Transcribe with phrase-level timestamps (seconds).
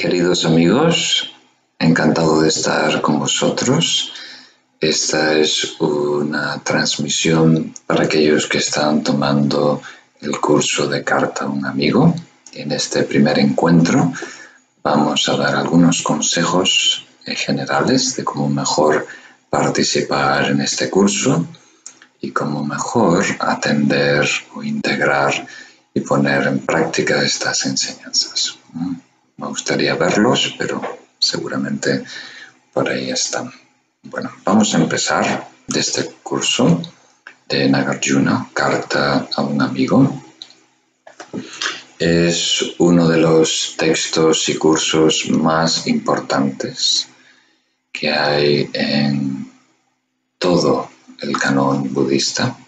[0.00, 1.30] Queridos amigos,
[1.78, 4.14] encantado de estar con vosotros.
[4.80, 9.82] Esta es una transmisión para aquellos que están tomando
[10.22, 12.14] el curso de carta a un amigo.
[12.54, 14.10] En este primer encuentro
[14.82, 19.06] vamos a dar algunos consejos generales de cómo mejor
[19.50, 21.44] participar en este curso
[22.22, 25.46] y cómo mejor atender o integrar
[25.92, 28.56] y poner en práctica estas enseñanzas.
[29.40, 30.82] Me gustaría verlos, pero
[31.18, 32.04] seguramente
[32.74, 33.50] por ahí están.
[34.02, 36.82] Bueno, vamos a empezar de este curso
[37.48, 40.22] de Nagarjuna, Carta a un amigo.
[41.98, 47.08] Es uno de los textos y cursos más importantes
[47.90, 49.50] que hay en
[50.38, 52.58] todo el canon budista,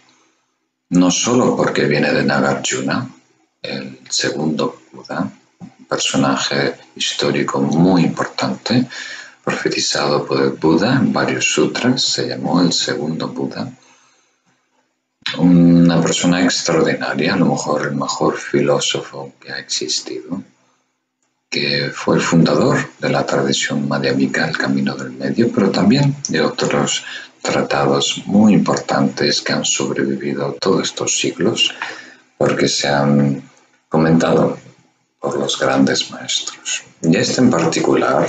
[0.89, 3.11] no solo porque viene de Nagarjuna,
[3.61, 5.31] el segundo Buda,
[5.93, 8.87] personaje histórico muy importante,
[9.45, 13.71] profetizado por el Buda en varios sutras, se llamó el segundo Buda.
[15.37, 20.43] Una persona extraordinaria, a lo mejor el mejor filósofo que ha existido,
[21.51, 26.41] que fue el fundador de la tradición madhyamika, el camino del medio, pero también de
[26.41, 27.05] otros
[27.43, 31.75] tratados muy importantes que han sobrevivido todos estos siglos,
[32.39, 33.43] porque se han
[33.91, 34.57] comentado
[35.23, 36.83] por los grandes maestros.
[37.01, 38.27] Y este en particular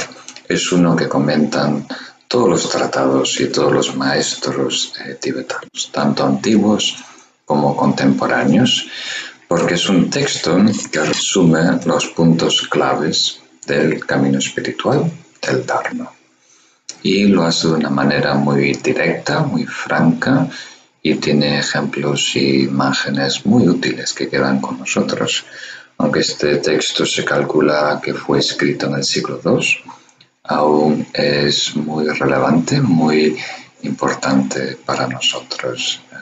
[0.47, 1.87] es uno que comentan
[2.27, 6.95] todos los tratados y todos los maestros eh, tibetanos, tanto antiguos
[7.45, 8.87] como contemporáneos,
[9.47, 10.55] porque es un texto
[10.91, 16.11] que resume los puntos claves del camino espiritual, del Dharma.
[17.01, 20.47] Y lo hace de una manera muy directa, muy franca,
[21.01, 25.45] y tiene ejemplos y imágenes muy útiles que quedan con nosotros
[26.03, 29.65] aunque este texto se calcula que fue escrito en el siglo II,
[30.43, 33.39] aún es muy relevante, muy
[33.83, 36.15] importante para nosotros, eh,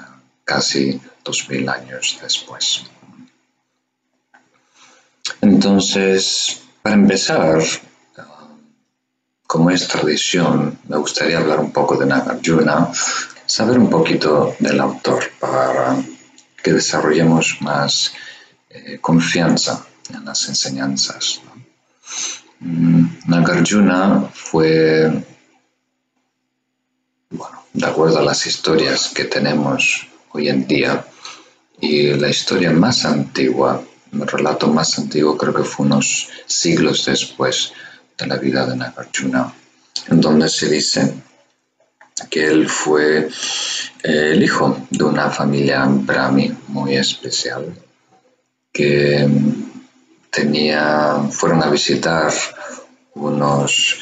[0.46, 2.84] casi dos mil años después.
[5.42, 7.64] Entonces, para empezar,
[9.48, 12.92] como es tradición, me gustaría hablar un poco de Nagarjuna,
[13.48, 15.96] saber un poquito del autor para
[16.62, 18.14] que desarrollemos más
[19.00, 21.42] confianza en las enseñanzas.
[22.60, 25.26] Mm, Nagarjuna fue,
[27.30, 31.06] bueno, de acuerdo a las historias que tenemos hoy en día,
[31.80, 33.84] y la historia más antigua,
[34.14, 37.74] el relato más antiguo creo que fue unos siglos después
[38.18, 39.52] de la vida de Nagarjuna,
[40.08, 41.16] en donde se dice
[42.30, 43.30] que él fue
[44.04, 47.74] eh, el hijo de una familia brahmi muy especial
[48.72, 49.28] que
[50.30, 52.32] tenía, fueron a visitar
[53.16, 53.98] unos,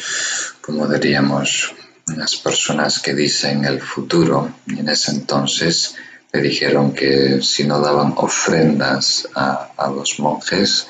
[0.62, 1.74] como diríamos,
[2.08, 4.54] unas personas que dicen el futuro.
[4.68, 5.96] Y en ese entonces
[6.32, 10.88] le dijeron que si no daban ofrendas a, a los monjes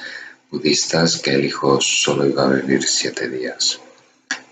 [0.51, 3.79] budistas que el hijo solo iba a vivir siete días.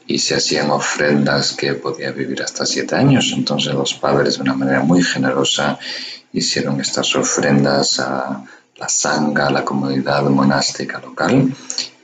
[0.05, 3.33] Y se hacían ofrendas que podía vivir hasta siete años.
[3.35, 5.77] Entonces los padres de una manera muy generosa
[6.31, 8.45] hicieron estas ofrendas a,
[8.77, 11.53] la sangha, la comunidad monástica local,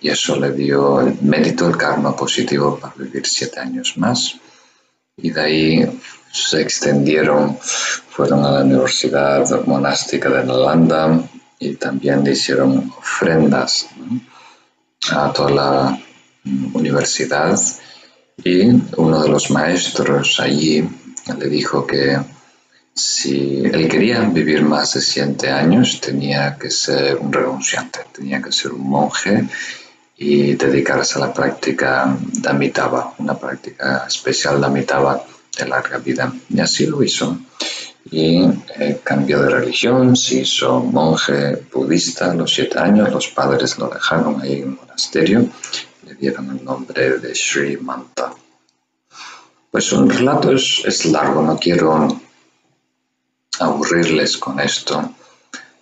[0.01, 4.35] y eso le dio el mérito, el karma positivo para vivir siete años más.
[5.15, 6.01] Y de ahí
[6.31, 11.23] se extendieron, fueron a la Universidad Monástica de Nalanda
[11.59, 13.87] y también le hicieron ofrendas
[15.11, 15.99] a toda la
[16.73, 17.57] universidad.
[18.43, 18.65] Y
[18.97, 20.89] uno de los maestros allí
[21.37, 22.17] le dijo que
[22.95, 28.51] si él quería vivir más de siete años, tenía que ser un renunciante, tenía que
[28.51, 29.47] ser un monje
[30.15, 32.71] y dedicarse a la práctica de
[33.17, 34.67] una práctica especial de
[35.57, 36.31] de larga vida.
[36.49, 37.37] Y así lo hizo.
[38.11, 38.43] Y
[38.77, 43.87] eh, cambió de religión, se hizo monje budista a los siete años, los padres lo
[43.87, 45.47] dejaron ahí en el monasterio,
[46.05, 48.33] le dieron el nombre de Sri Manta.
[49.71, 52.21] Pues un relato es, es largo, no quiero
[53.59, 55.15] aburrirles con esto.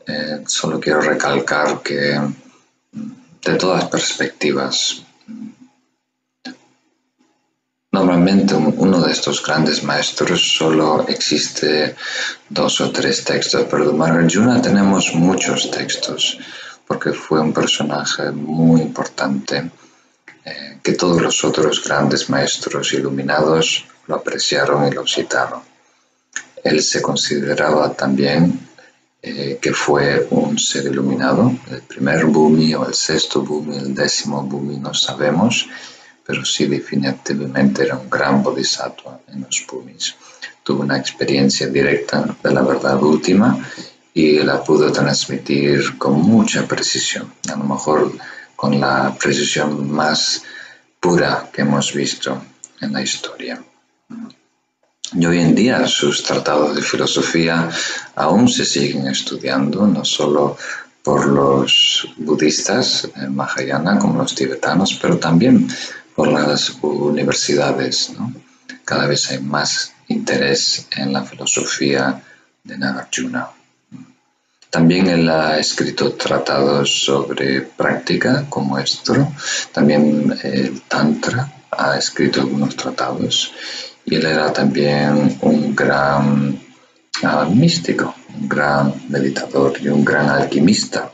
[0.07, 3.11] Eh, solo quiero recalcar que mm,
[3.45, 5.49] de todas perspectivas, mm,
[7.91, 11.95] normalmente uno de estos grandes maestros solo existe
[12.49, 16.37] dos o tres textos, pero de tenemos muchos textos
[16.91, 19.71] porque fue un personaje muy importante
[20.43, 25.70] eh, que todos los otros grandes maestros iluminados lo apreciaron y lo citaron.
[26.63, 28.67] Él se consideraba también
[29.23, 34.41] eh, que fue un ser iluminado, el primer Bumi o el sexto Bumi, el décimo
[34.41, 35.67] Bumi, no sabemos,
[36.25, 40.15] pero sí definitivamente era un gran bodhisattva en los Bumis.
[40.63, 43.63] Tuvo una experiencia directa de la verdad última
[44.13, 48.11] y la pudo transmitir con mucha precisión, a lo mejor
[48.55, 50.43] con la precisión más
[50.99, 52.41] pura que hemos visto
[52.79, 53.63] en la historia.
[55.13, 57.69] Y hoy en día sus tratados de filosofía
[58.15, 60.57] aún se siguen estudiando, no solo
[61.03, 65.67] por los budistas en eh, Mahayana como los tibetanos, pero también
[66.15, 68.13] por las universidades.
[68.85, 72.23] Cada vez hay más interés en la filosofía
[72.63, 73.49] de Nagarjuna.
[74.69, 79.33] También él ha escrito tratados sobre práctica como esto,
[79.73, 83.53] también el Tantra ha escrito algunos tratados
[84.05, 86.59] y él era también un gran
[87.23, 91.11] ah, místico, un gran meditador y un gran alquimista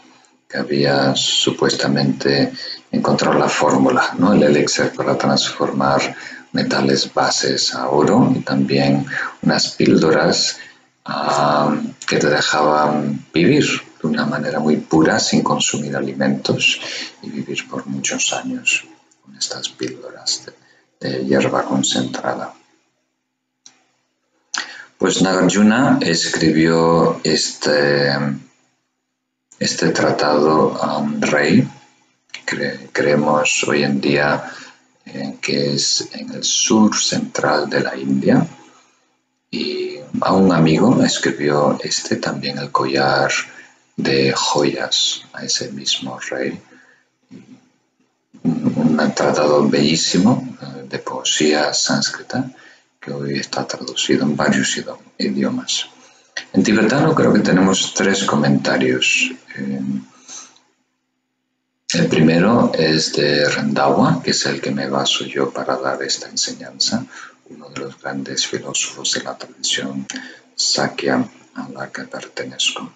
[0.48, 2.54] que había supuestamente
[2.92, 4.34] encontrado la fórmula, ¿no?
[4.34, 6.16] el elixir para transformar
[6.54, 9.06] metales bases a oro y también
[9.42, 10.57] unas píldoras
[11.06, 11.75] ah,
[12.07, 13.66] que te dejaban vivir
[14.01, 16.80] de una manera muy pura sin consumir alimentos
[17.22, 18.86] y vivir por muchos años
[19.24, 20.44] con estas píldoras
[21.00, 22.54] de hierba concentrada.
[24.98, 28.10] Pues Nagarjuna escribió este,
[29.60, 31.70] este tratado a un rey,
[32.44, 34.52] que creemos hoy en día
[35.06, 38.48] eh, que es en el sur central de la India,
[39.52, 43.32] y a un amigo escribió este también el collar
[43.96, 46.60] de joyas a ese mismo rey.
[48.42, 52.50] Un, un tratado bellísimo eh, de poesía sánscrita
[53.07, 54.77] que hoy está traducido en varios
[55.18, 55.88] idiomas.
[56.51, 59.31] En tibetano creo que tenemos tres comentarios.
[59.56, 59.81] Eh,
[61.94, 66.27] el primero es de Rendawa, que es el que me baso yo para dar esta
[66.27, 67.06] enseñanza,
[67.50, 70.06] uno de los grandes filósofos de la tradición
[70.53, 71.25] Sakya
[71.56, 72.92] a la que pertenezco.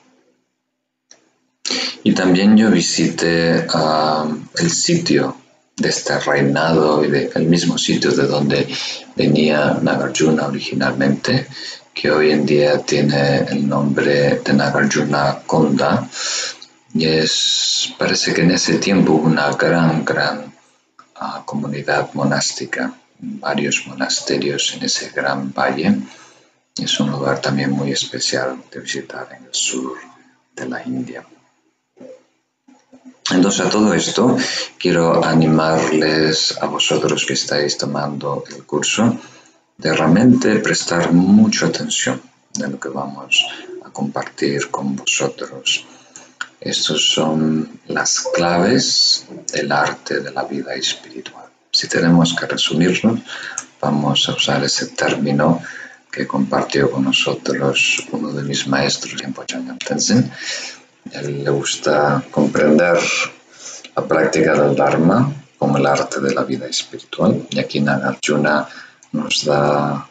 [2.04, 5.41] Y también yo visité ah, el sitio
[5.82, 8.68] de este reinado y del mismo sitio de donde
[9.16, 11.48] venía Nagarjuna originalmente,
[11.94, 16.08] que hoy en día tiene el nombre de Nagarjuna Konda.
[16.94, 20.54] Y es, parece que en ese tiempo hubo una gran, gran
[21.16, 25.96] ah, comunidad monástica, varios monasterios en ese gran valle.
[26.76, 29.98] Es un lugar también muy especial de visitar en el sur
[30.56, 31.26] de la India.
[33.34, 34.38] Entonces a todo esto
[34.78, 39.18] quiero animarles a vosotros que estáis tomando el curso
[39.78, 42.22] de realmente prestar mucha atención
[42.54, 43.46] de lo que vamos
[43.84, 45.86] a compartir con vosotros.
[46.60, 51.46] Estas son las claves del arte de la vida espiritual.
[51.72, 53.18] Si tenemos que resumirlo,
[53.80, 55.62] vamos a usar ese término
[56.12, 59.16] que compartió con nosotros uno de mis maestros
[59.88, 60.30] Tenzin,
[61.10, 62.98] él le gusta comprender
[63.96, 67.48] la práctica del Dharma como el arte de la vida espiritual.
[67.50, 68.68] Y aquí Nagarjuna
[69.12, 70.08] nos da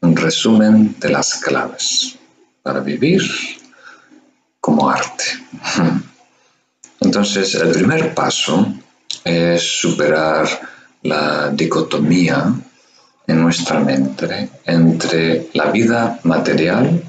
[0.00, 2.18] un resumen de las claves
[2.62, 3.22] para vivir
[4.60, 5.24] como arte.
[7.00, 8.74] Entonces, el primer paso
[9.24, 10.46] es superar
[11.02, 12.52] la dicotomía
[13.26, 17.02] en nuestra mente entre la vida material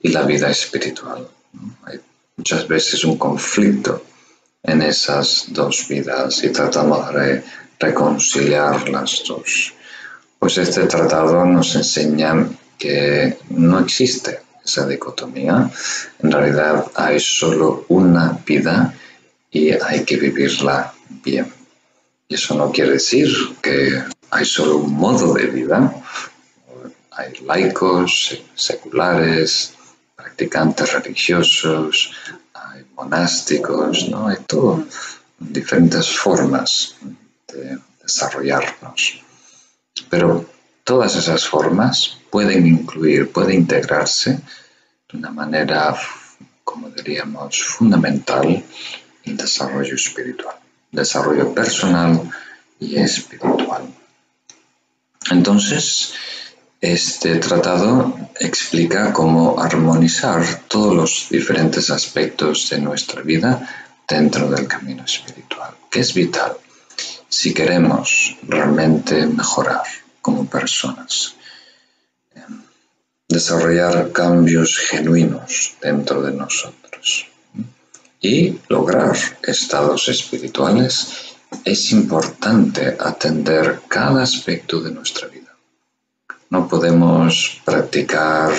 [0.00, 1.28] y la vida espiritual
[2.38, 4.02] muchas veces un conflicto
[4.62, 7.42] en esas dos vidas y tratamos de
[7.78, 9.74] reconciliar las dos.
[10.38, 15.68] Pues este tratado nos enseña que no existe esa dicotomía.
[16.22, 18.94] En realidad hay solo una vida
[19.50, 21.52] y hay que vivirla bien.
[22.28, 23.28] Y eso no quiere decir
[23.60, 25.92] que hay solo un modo de vida.
[27.10, 29.74] Hay laicos, seculares,
[30.38, 32.12] practicantes religiosos,
[32.54, 34.28] hay monásticos, ¿no?
[34.28, 34.84] Hay todo,
[35.36, 36.94] diferentes formas
[37.48, 39.20] de desarrollarnos.
[40.08, 40.46] Pero
[40.84, 44.40] todas esas formas pueden incluir, pueden integrarse
[45.10, 45.96] de una manera,
[46.62, 48.62] como diríamos, fundamental
[49.24, 50.56] en desarrollo espiritual,
[50.92, 52.30] desarrollo personal
[52.78, 53.92] y espiritual.
[55.32, 56.12] Entonces,
[56.80, 63.68] este tratado explica cómo armonizar todos los diferentes aspectos de nuestra vida
[64.08, 66.56] dentro del camino espiritual, que es vital
[67.28, 69.84] si queremos realmente mejorar
[70.22, 71.34] como personas.
[73.28, 77.26] desarrollar cambios genuinos dentro de nosotros
[78.20, 85.47] y lograr estados espirituales, es importante atender cada aspecto de nuestra vida.
[86.50, 88.52] No podemos practicar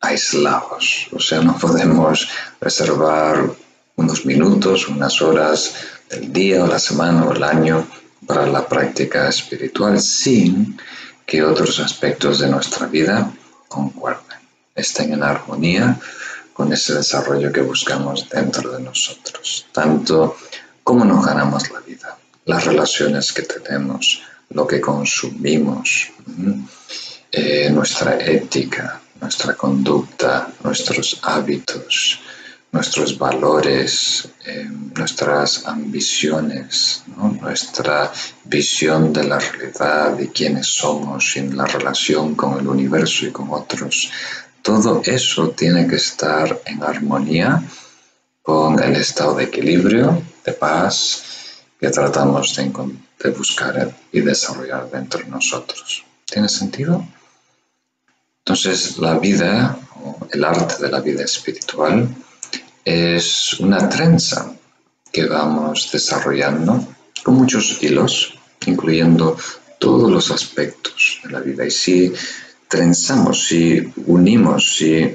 [0.00, 2.28] aislados, o sea, no podemos
[2.60, 3.50] reservar
[3.96, 5.74] unos minutos, unas horas
[6.08, 7.86] del día o la semana o el año
[8.26, 10.78] para la práctica espiritual sin
[11.26, 13.30] que otros aspectos de nuestra vida
[13.68, 14.38] concuerden,
[14.74, 15.98] estén en armonía
[16.52, 19.66] con ese desarrollo que buscamos dentro de nosotros.
[19.72, 20.36] Tanto
[20.82, 26.10] cómo nos ganamos la vida, las relaciones que tenemos, lo que consumimos,
[27.30, 32.18] eh, nuestra ética, nuestra conducta, nuestros hábitos,
[32.72, 37.04] nuestros valores, eh, nuestras ambiciones,
[37.40, 38.12] nuestra
[38.44, 43.50] visión de la realidad, de quiénes somos en la relación con el universo y con
[43.50, 44.10] otros.
[44.62, 47.62] Todo eso tiene que estar en armonía
[48.42, 51.22] con el estado de equilibrio, de paz
[51.80, 56.04] que tratamos de, de buscar y desarrollar dentro de nosotros.
[56.24, 57.06] ¿Tiene sentido?
[58.38, 59.78] Entonces, la vida,
[60.30, 62.08] el arte de la vida espiritual,
[62.84, 64.52] es una trenza
[65.12, 66.86] que vamos desarrollando
[67.22, 68.34] con muchos hilos,
[68.66, 69.36] incluyendo
[69.78, 71.66] todos los aspectos de la vida.
[71.66, 72.12] Y si
[72.68, 75.14] trenzamos, si unimos, si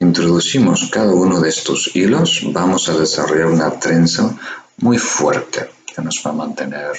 [0.00, 4.34] introducimos cada uno de estos hilos, vamos a desarrollar una trenza
[4.78, 6.92] muy fuerte que nos va a mantener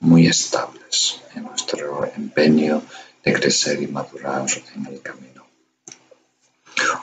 [0.00, 2.82] muy estables en nuestro empeño
[3.24, 5.46] de crecer y madurar en el camino.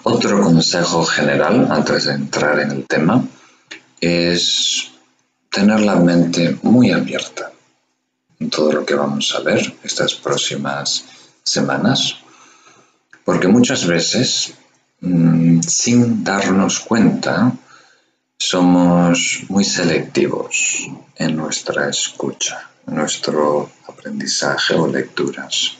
[0.03, 3.23] Otro consejo general antes de entrar en el tema
[3.99, 4.91] es
[5.49, 7.51] tener la mente muy abierta
[8.39, 11.05] en todo lo que vamos a ver estas próximas
[11.43, 12.17] semanas,
[13.23, 14.55] porque muchas veces,
[15.01, 17.53] mm, sin darnos cuenta,
[18.39, 25.77] somos muy selectivos en nuestra escucha, nuestro aprendizaje o lecturas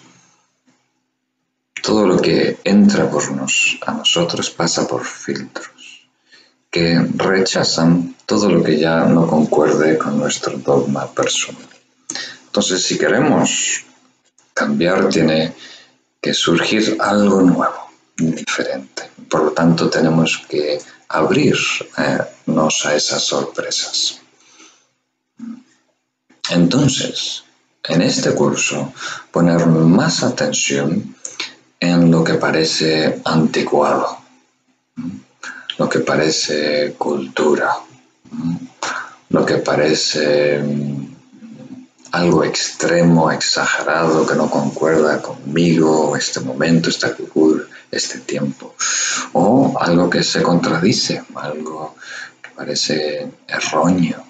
[1.82, 6.08] todo lo que entra por nos, a nosotros pasa por filtros
[6.70, 11.68] que rechazan todo lo que ya no concuerde con nuestro dogma personal.
[12.46, 13.84] Entonces, si queremos
[14.54, 15.54] cambiar, tiene
[16.22, 19.10] que surgir algo nuevo, diferente.
[19.30, 20.80] Por lo tanto, tenemos que
[21.10, 24.22] abrirnos a esas sorpresas.
[26.50, 27.44] Entonces,
[27.84, 28.94] en este curso,
[29.32, 31.16] poner más atención
[31.80, 34.18] en lo que parece anticuado,
[35.78, 37.72] lo que parece cultura,
[39.30, 41.06] lo que parece mm,
[42.12, 48.76] algo extremo, exagerado, que no concuerda conmigo, este momento, esta cultura, este tiempo,
[49.34, 51.96] o algo que se contradice, algo
[52.42, 54.24] que parece erróneo.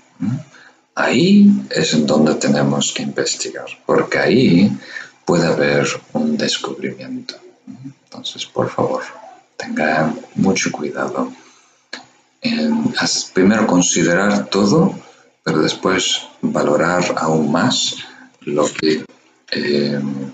[0.96, 4.72] Ahí es en donde tenemos que investigar, porque ahí
[5.26, 7.36] puede haber un descubrimiento.
[8.04, 9.04] Entonces, por favor,
[9.56, 11.32] tengan mucho cuidado
[12.42, 12.94] en
[13.34, 14.96] primero considerar todo,
[15.44, 17.96] pero después valorar aún más
[18.42, 19.06] lo que,
[19.52, 20.32] em,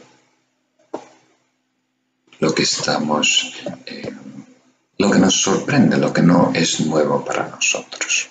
[2.40, 3.54] lo que estamos,
[3.86, 4.46] em,
[4.98, 8.30] lo que nos sorprende, lo que no es nuevo para nosotros.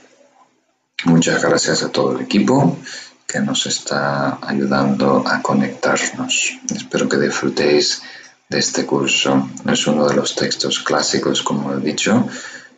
[1.04, 2.78] Muchas gracias a todo el equipo
[3.26, 6.58] que nos está ayudando a conectarnos.
[6.74, 8.02] Espero que disfrutéis
[8.48, 9.50] de este curso.
[9.70, 12.26] Es uno de los textos clásicos, como he dicho,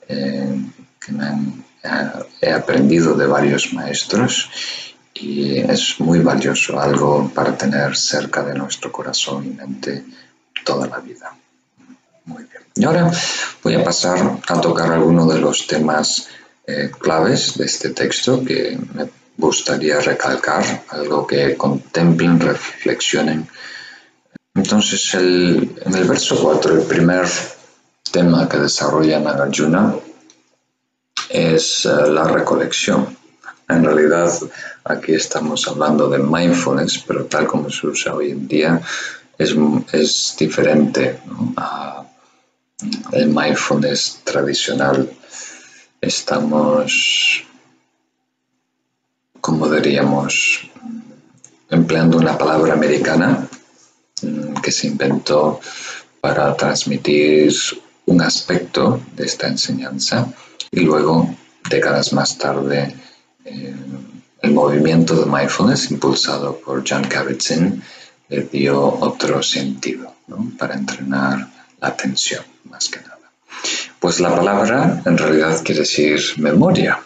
[0.09, 0.61] eh,
[0.99, 2.11] que eh,
[2.41, 4.51] he aprendido de varios maestros
[5.15, 10.05] y es muy valioso, algo para tener cerca de nuestro corazón y mente
[10.65, 11.35] toda la vida.
[12.25, 12.63] Muy bien.
[12.75, 13.11] Y ahora
[13.63, 16.29] voy a pasar a tocar algunos de los temas
[16.69, 23.49] eh, claves de este texto que me gustaría recalcar, algo que contemplen, reflexionen
[24.59, 27.29] entonces, en el verso 4, el primer
[28.11, 29.95] tema que desarrolla Nagarjuna
[31.29, 33.17] es eh, la recolección.
[33.69, 34.33] En realidad,
[34.83, 38.81] aquí estamos hablando de mindfulness, pero tal como se usa hoy en día,
[39.39, 41.21] es, diferente
[41.57, 42.03] a
[43.13, 45.09] el mindfulness tradicional.
[46.01, 47.45] Estamos,
[49.41, 50.71] como diríamos,
[51.71, 53.49] empleando una palabra americana
[54.63, 55.61] que se inventó
[56.21, 57.53] para transmitir
[58.07, 60.33] un aspecto de esta enseñanza
[60.71, 61.35] y luego,
[61.69, 62.95] décadas más tarde,
[63.45, 63.75] eh,
[64.43, 67.83] el movimiento de mindfulness impulsado por John Kabat-Zinn
[68.29, 70.15] le dio otro sentido.
[70.59, 71.49] para entrenar
[71.81, 73.33] la atención, más que nada.
[74.01, 77.01] Pues la palabra en realidad quiere decir memoria.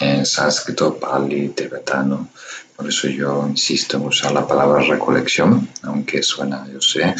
[0.00, 2.28] En sánscrito, pali, tibetano.
[2.76, 7.14] Por eso yo insisto en usar la palabra recolección, aunque suena, yo sé,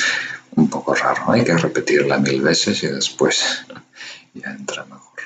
[0.54, 1.32] un poco raro.
[1.32, 3.64] Hay que repetirla mil veces y después
[4.34, 5.18] ya entra mejor.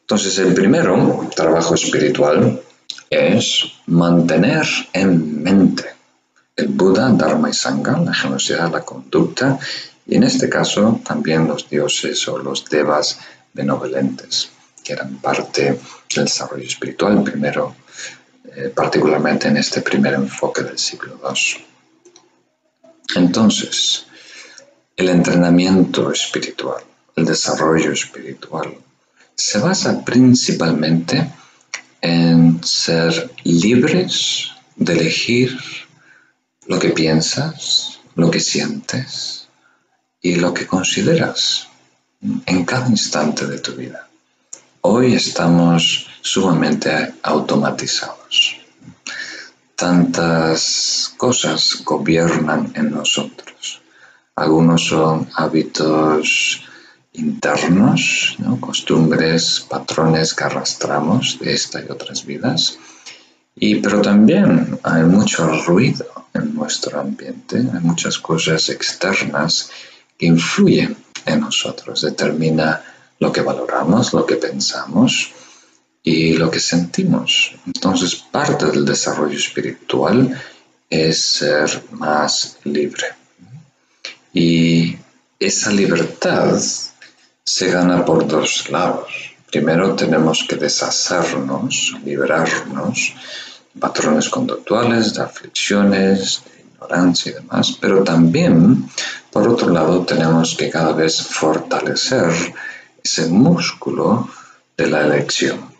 [0.00, 2.62] Entonces, el primero trabajo espiritual
[3.10, 5.84] es mantener en mente
[6.56, 9.58] el Buda, Dharma y Sangha, la generosidad, la conducta,
[10.06, 13.18] y en este caso también los dioses o los devas
[13.52, 14.50] benevolentes,
[14.82, 15.78] que eran parte
[16.14, 17.76] del desarrollo espiritual, primero,
[18.56, 21.64] eh, particularmente en este primer enfoque del siglo II.
[23.14, 24.06] Entonces,
[24.96, 26.82] el entrenamiento espiritual,
[27.16, 28.74] el desarrollo espiritual,
[29.34, 31.30] se basa principalmente
[32.00, 35.56] en ser libres de elegir
[36.66, 39.41] lo que piensas, lo que sientes
[40.22, 41.68] y lo que consideras
[42.46, 44.08] en cada instante de tu vida.
[44.82, 48.56] Hoy estamos sumamente automatizados.
[49.74, 53.82] Tantas cosas gobiernan en nosotros.
[54.36, 56.62] Algunos son hábitos
[57.14, 62.78] internos, costumbres, patrones que arrastramos de esta y otras vidas.
[63.56, 69.70] Y, pero también hay mucho ruido en nuestro ambiente, hay muchas cosas externas
[70.22, 72.80] que influyen en nosotros, determina
[73.18, 75.32] lo que valoramos, lo que pensamos
[76.00, 77.56] y lo que sentimos.
[77.66, 80.40] Entonces, parte del desarrollo espiritual
[80.88, 83.06] es ser más libre.
[84.32, 84.96] Y
[85.40, 86.56] esa libertad
[87.44, 89.34] se gana por dos lados.
[89.50, 93.12] Primero tenemos que deshacernos, liberarnos
[93.74, 98.88] de patrones conductuales, de aflicciones, de ignorancia y demás, pero también,
[99.32, 102.30] por otro lado, tenemos que cada vez fortalecer
[103.02, 104.28] ese músculo
[104.76, 105.72] de la elección.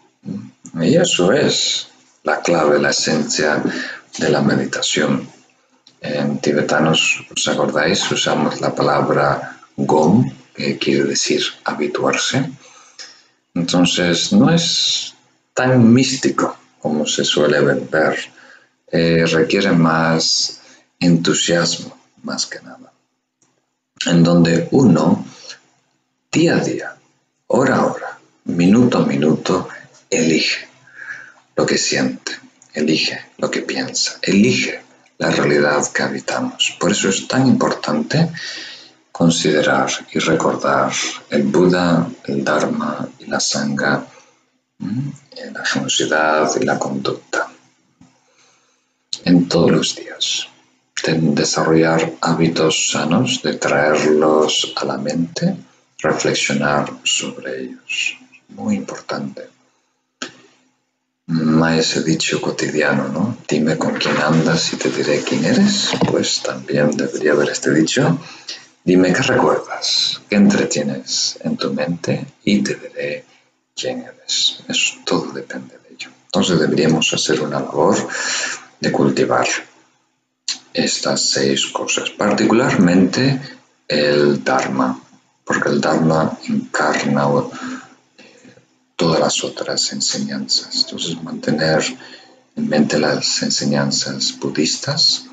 [0.81, 1.89] Y eso es
[2.25, 3.63] la clave, la esencia
[4.19, 5.29] de la meditación.
[6.01, 8.11] En tibetanos, ¿os acordáis?
[8.11, 12.51] Usamos la palabra gom, que quiere decir habituarse.
[13.55, 15.15] Entonces no es
[15.55, 18.17] tan místico como se suele ver,
[18.91, 20.61] eh, requiere más
[20.99, 22.92] entusiasmo, más que nada,
[24.07, 25.25] en donde uno,
[26.31, 26.97] día a día,
[27.47, 29.69] hora a hora, minuto a minuto,
[30.11, 30.69] elige
[31.57, 32.33] lo que siente,
[32.73, 34.81] elige lo que piensa, elige
[35.19, 36.77] la realidad que habitamos.
[36.81, 38.29] Por eso es tan importante
[39.11, 40.93] considerar y recordar
[41.31, 44.07] el Buda, el Dharma y la Sangha,
[44.79, 47.49] la generosidad y la conducta
[49.25, 50.49] en todos los días.
[51.05, 55.57] De desarrollar hábitos sanos, de traerlos a la mente,
[55.99, 58.19] reflexionar sobre ellos.
[58.49, 59.49] Muy importante.
[61.27, 63.39] Más ese dicho cotidiano, ¿no?
[63.49, 65.91] Dime con quién andas y te diré quién eres.
[66.11, 68.19] Pues también debería haber este dicho
[68.85, 73.25] Dime qué recuerdas, qué entretienes en tu mente y te diré
[73.77, 74.59] quién eres.
[74.67, 76.11] Eso todo depende de ello.
[76.25, 77.97] Entonces deberíamos hacer una labor
[78.81, 79.47] de cultivar
[80.73, 83.41] estas seis cosas, particularmente
[83.89, 85.01] el Dharma,
[85.45, 87.27] porque el Dharma encarna
[88.19, 88.55] eh,
[88.97, 90.85] todas las otras enseñanzas.
[90.85, 91.83] Entonces mantener
[92.57, 95.27] en mente las enseñanzas budistas,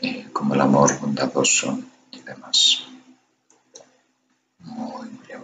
[0.00, 1.78] eh, como el amor bondadoso,
[2.26, 2.82] demás.
[4.58, 5.42] Muy bien.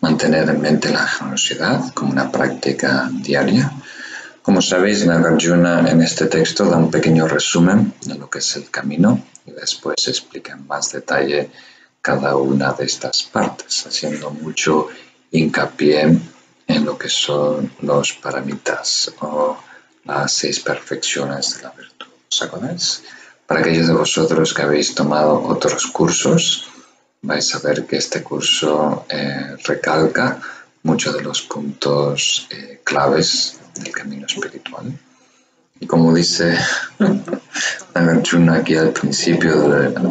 [0.00, 3.70] Mantener en mente la generosidad como una práctica diaria.
[4.46, 8.70] Como sabéis, Nagarjuna en este texto da un pequeño resumen de lo que es el
[8.70, 11.50] camino y después explica en más detalle
[12.00, 14.86] cada una de estas partes, haciendo mucho
[15.32, 16.20] hincapié
[16.68, 19.58] en lo que son los paramitas o
[20.04, 22.06] las seis perfecciones de la virtud.
[22.30, 23.02] ¿Os acordáis?
[23.48, 26.68] Para aquellos de vosotros que habéis tomado otros cursos,
[27.20, 30.40] vais a ver que este curso eh, recalca
[30.84, 34.98] muchos de los puntos eh, claves del camino espiritual.
[35.78, 36.56] Y como dice
[37.94, 39.52] Nagarjuna aquí al principio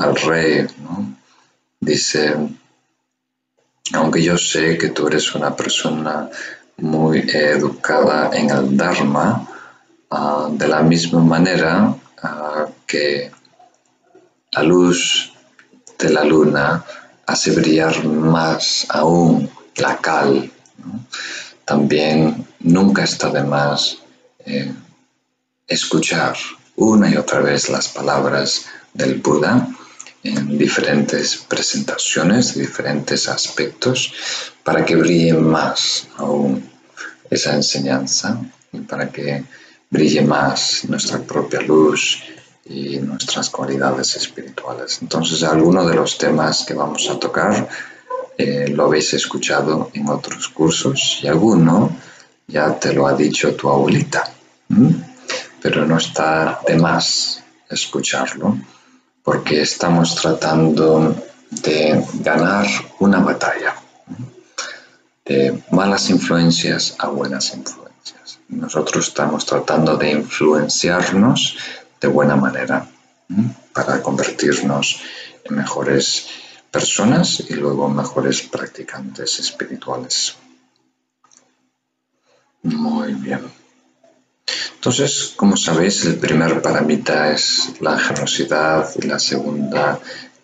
[0.01, 0.67] al rey,
[1.79, 2.35] dice,
[3.93, 6.29] aunque yo sé que tú eres una persona
[6.77, 9.47] muy educada en el Dharma,
[10.11, 11.95] ah, de la misma manera
[12.85, 13.31] que
[14.51, 15.33] la luz
[15.99, 16.83] de la luna
[17.25, 20.51] hace brillar más aún la cal.
[21.65, 23.99] También nunca está de más
[24.39, 24.73] eh,
[25.67, 26.35] escuchar
[26.75, 29.69] una y otra vez las palabras del Buda
[30.23, 34.11] en diferentes presentaciones, diferentes aspectos,
[34.63, 36.67] para que brille más aún
[37.29, 39.43] esa enseñanza y para que
[39.89, 42.23] brille más nuestra propia luz
[42.65, 44.97] y nuestras cualidades espirituales.
[45.03, 47.69] Entonces, algunos de los temas que vamos a tocar
[48.37, 51.95] eh, lo habéis escuchado en otros cursos y alguno
[52.47, 54.23] ya te lo ha dicho tu abuelita,
[55.61, 58.57] pero no está de más escucharlo
[59.23, 61.15] porque estamos tratando
[61.49, 62.67] de ganar
[62.99, 63.75] una batalla
[65.25, 68.39] de malas influencias a buenas influencias.
[68.49, 71.57] Nosotros estamos tratando de influenciarnos
[71.99, 72.87] de buena manera
[73.73, 75.01] para convertirnos
[75.43, 76.27] en mejores
[76.69, 80.35] personas y luego mejores practicantes espirituales.
[82.65, 83.41] Muy bien.
[84.73, 89.99] Entonces, como sabéis, el primer paramita es la generosidad y la segunda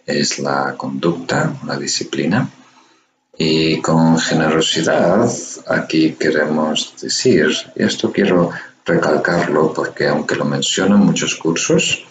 [0.05, 2.47] es la conducta, la disciplina.
[3.35, 5.27] Y con generosidad
[5.67, 8.51] aquí queremos decir, y esto quiero
[8.85, 12.05] recalcarlo porque aunque lo menciono en muchos cursos,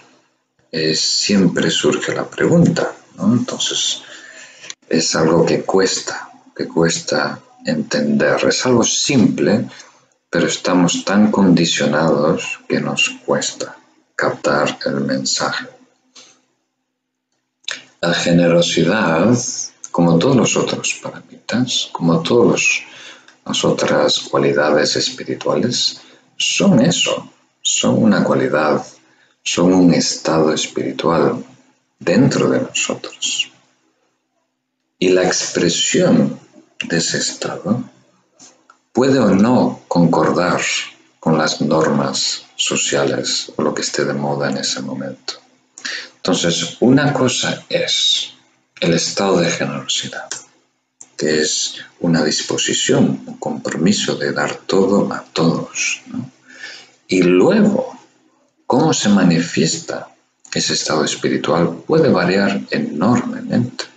[0.73, 2.93] eh, siempre surge la pregunta.
[3.17, 4.03] Entonces,
[4.89, 8.45] es algo que cuesta, que cuesta entender.
[8.49, 9.67] Es algo simple,
[10.31, 13.77] pero estamos tan condicionados que nos cuesta
[14.15, 15.67] captar el mensaje.
[18.01, 19.37] La generosidad,
[19.91, 22.83] como todos los otros paramitas, como todas
[23.45, 26.01] las otras cualidades espirituales,
[26.37, 28.87] son eso, son una cualidad,
[29.43, 31.45] son un estado espiritual
[31.99, 33.51] dentro de nosotros.
[34.99, 36.39] Y la expresión
[36.87, 37.83] de ese estado
[38.93, 40.61] puede o no concordar
[41.19, 45.35] con las normas sociales o lo que esté de moda en ese momento.
[46.17, 48.33] Entonces, una cosa es
[48.81, 50.29] el estado de generosidad,
[51.17, 56.03] que es una disposición, un compromiso de dar todo a todos.
[57.09, 57.99] Y luego,
[58.67, 60.09] cómo se manifiesta
[60.53, 63.90] ese estado espiritual puede variar enormemente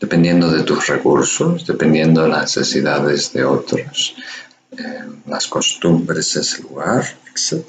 [0.00, 4.14] dependiendo de tus recursos, dependiendo de las necesidades de otros,
[4.72, 7.66] eh, las costumbres de ese lugar, etc.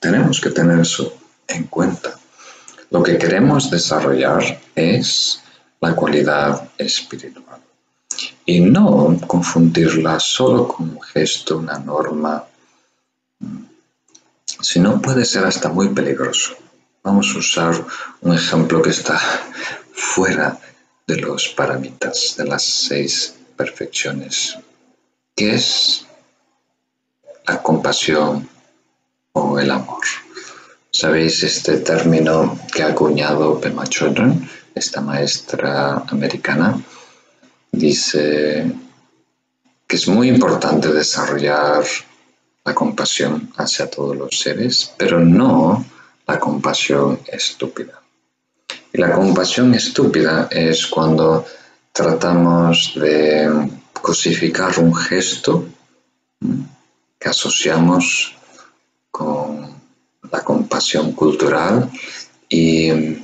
[0.00, 1.16] Tenemos que tener eso
[1.48, 2.18] en cuenta.
[2.90, 5.40] Lo que queremos desarrollar es
[5.80, 7.60] la cualidad espiritual
[8.46, 12.44] y no confundirla solo con un gesto, una norma,
[14.60, 16.54] sino puede ser hasta muy peligroso.
[17.02, 17.84] Vamos a usar
[18.20, 19.18] un ejemplo que está
[19.92, 20.58] fuera
[21.06, 24.58] de los paramitas, de las seis perfecciones,
[25.36, 26.06] que es
[27.46, 28.48] la compasión
[29.32, 30.04] o el amor.
[30.90, 36.80] ¿Sabéis este término que ha acuñado Pema Chodron, esta maestra americana?
[37.72, 38.72] Dice
[39.86, 41.84] que es muy importante desarrollar
[42.64, 45.84] la compasión hacia todos los seres, pero no
[46.26, 48.03] la compasión estúpida.
[48.96, 51.44] Y la compasión estúpida es cuando
[51.92, 55.66] tratamos de cosificar un gesto
[57.18, 58.36] que asociamos
[59.10, 59.74] con
[60.30, 61.90] la compasión cultural
[62.48, 63.18] y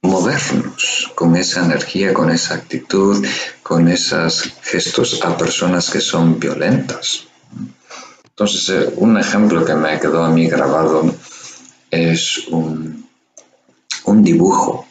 [0.00, 3.22] movernos con esa energía, con esa actitud,
[3.62, 7.26] con esos gestos a personas que son violentas.
[8.24, 11.14] Entonces, eh, un ejemplo que me quedó a mí grabado
[11.90, 13.05] es un
[14.06, 14.86] un dibujo,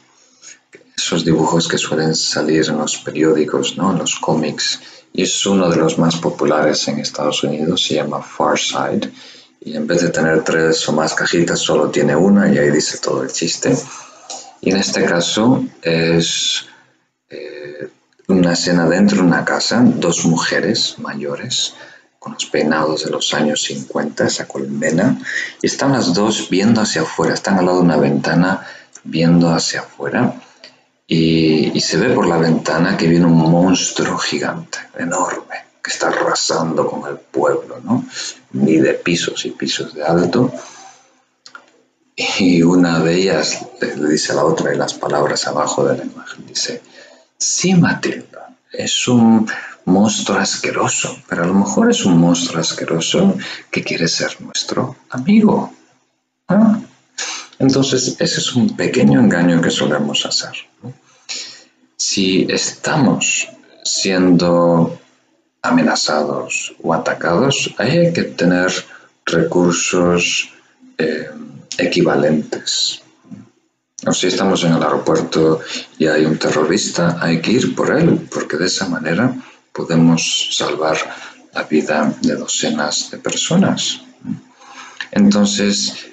[0.95, 3.91] esos dibujos que suelen salir en los periódicos, ¿no?
[3.91, 4.79] en los cómics,
[5.13, 9.11] y es uno de los más populares en Estados Unidos, se llama Far Side,
[9.61, 12.99] y en vez de tener tres o más cajitas, solo tiene una y ahí dice
[12.99, 13.75] todo el chiste.
[14.61, 16.65] Y en este caso es
[17.29, 17.89] eh,
[18.27, 21.73] una escena dentro de una casa, dos mujeres mayores,
[22.19, 25.19] con los peinados de los años 50, esa colmena,
[25.61, 28.65] y están las dos viendo hacia afuera, están al lado de una ventana
[29.05, 30.35] viendo hacia afuera
[31.07, 36.87] y, se ve por la ventana que viene un monstruo gigante, enorme, que está arrasando
[36.87, 38.05] con el pueblo, ¿no?
[38.51, 40.51] Mide pisos y pisos de alto.
[42.15, 46.05] Y una de ellas le dice a la otra y las palabras abajo de la
[46.05, 46.81] imagen, dice,
[47.37, 49.47] sí, Matilda, es un
[49.85, 53.35] monstruo asqueroso, pero a lo mejor es un monstruo asqueroso
[53.69, 55.71] que quiere ser nuestro amigo.
[56.47, 56.79] ¿Ah?
[57.59, 60.53] Entonces, ese es un pequeño engaño que solemos hacer.
[61.95, 63.47] Si estamos
[63.83, 64.99] siendo
[65.61, 68.71] amenazados o atacados, hay que tener
[69.25, 70.51] recursos
[70.97, 71.29] eh,
[71.77, 73.01] equivalentes.
[74.05, 75.61] O si estamos en el aeropuerto
[75.97, 79.33] y hay un terrorista, hay que ir por él, porque de esa manera
[79.71, 80.97] podemos salvar
[81.53, 84.01] la vida de docenas de personas.
[85.11, 86.07] Entonces,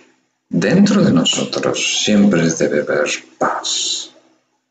[0.52, 4.10] dentro de nosotros siempre debe haber paz,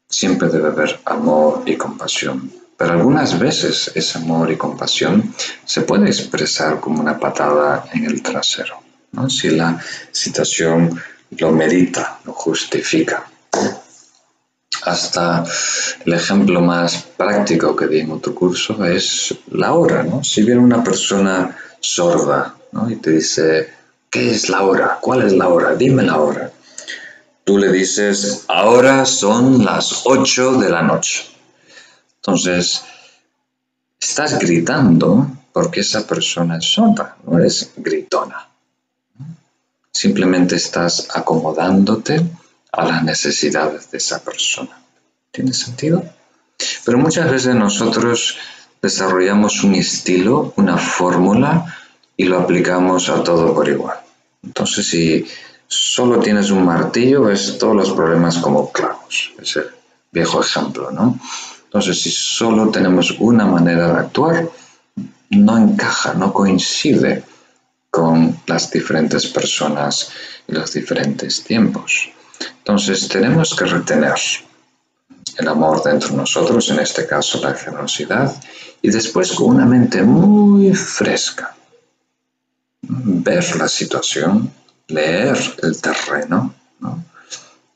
[0.07, 2.51] siempre debe haber amor y compasión.
[2.77, 5.33] Pero algunas veces ese amor y compasión
[5.65, 9.29] se puede expresar como una patada en el trasero, ¿no?
[9.29, 9.79] si la
[10.11, 10.99] situación
[11.31, 13.27] lo merita, lo justifica.
[14.83, 15.43] Hasta
[16.05, 20.01] el ejemplo más práctico que di en otro curso es la hora.
[20.01, 20.23] ¿no?
[20.23, 22.55] Si viene una persona sorda
[22.89, 23.80] y te dice,
[24.11, 24.99] ¿qué es la hora?
[25.01, 25.73] ¿Cuál es la hora?
[25.75, 26.51] Dime la hora.
[27.43, 31.25] Tú le dices, ahora son las 8 de la noche.
[32.17, 32.83] Entonces,
[33.99, 38.47] estás gritando porque esa persona es sorda, no es gritona.
[39.91, 42.21] Simplemente estás acomodándote
[42.71, 44.81] a las necesidades de esa persona.
[45.31, 46.03] ¿Tiene sentido?
[46.85, 48.37] Pero muchas veces nosotros
[48.81, 51.77] desarrollamos un estilo, una fórmula
[52.21, 53.97] y lo aplicamos a todo por igual.
[54.43, 55.25] Entonces, si
[55.67, 59.31] solo tienes un martillo, ves todos los problemas como clavos.
[59.41, 59.65] Es el
[60.11, 61.19] viejo ejemplo, ¿no?
[61.63, 64.49] Entonces, si solo tenemos una manera de actuar,
[65.31, 67.23] no encaja, no coincide
[67.89, 70.11] con las diferentes personas
[70.47, 72.11] y los diferentes tiempos.
[72.59, 74.13] Entonces, tenemos que retener
[75.39, 78.31] el amor dentro de nosotros, en este caso la generosidad,
[78.79, 81.55] y después con una mente muy fresca,
[82.91, 84.51] ver la situación,
[84.87, 87.03] leer el terreno, ¿no?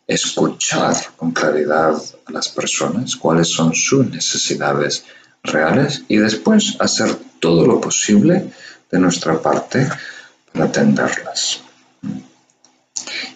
[0.08, 5.06] escuchar con claridad a las personas cuáles son sus necesidades
[5.42, 8.52] reales y después hacer todo lo posible
[8.92, 9.88] de nuestra parte
[10.52, 11.62] para atenderlas.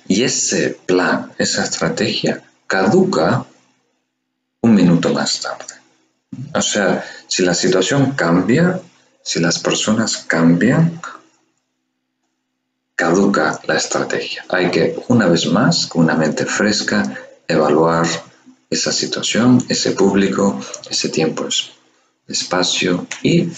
[0.07, 3.45] Y ese plan, esa estrategia caduca
[4.61, 5.75] un minuto más tarde.
[6.53, 8.79] O sea, si la situación cambia,
[9.23, 10.99] si las personas cambian,
[12.99, 14.43] caduca la estrategia.
[14.49, 17.01] Hay que, una vez más, con una mente fresca,
[17.47, 18.05] evaluar
[18.69, 20.59] esa situación, ese público,
[20.89, 21.47] ese tiempo,
[22.27, 23.49] espacio y eh,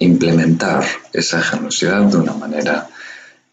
[0.00, 2.88] implementar esa generosidad de una manera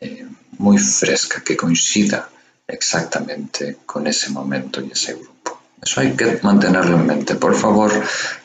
[0.02, 0.26] eh,
[0.58, 2.28] muy fresca, que coincida
[2.68, 5.62] exactamente con ese momento y ese grupo.
[5.80, 7.36] Eso hay que mantenerlo en mente.
[7.36, 7.92] Por favor,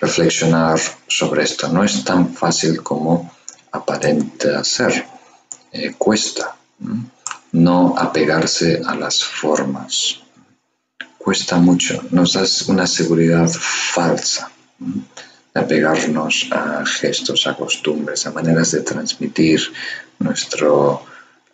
[0.02, 1.68] reflexionar sobre esto.
[1.68, 3.32] No es tan fácil como
[3.70, 5.21] aparente ser.
[5.72, 6.54] Eh, cuesta
[7.52, 10.20] no apegarse a las formas.
[11.16, 18.72] Cuesta mucho, nos da una seguridad falsa de apegarnos a gestos, a costumbres, a maneras
[18.72, 19.60] de transmitir
[20.18, 21.04] nuestro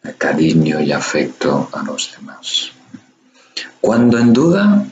[0.03, 2.73] eh, cariño y afecto a los demás.
[3.81, 4.85] Cuando en duda,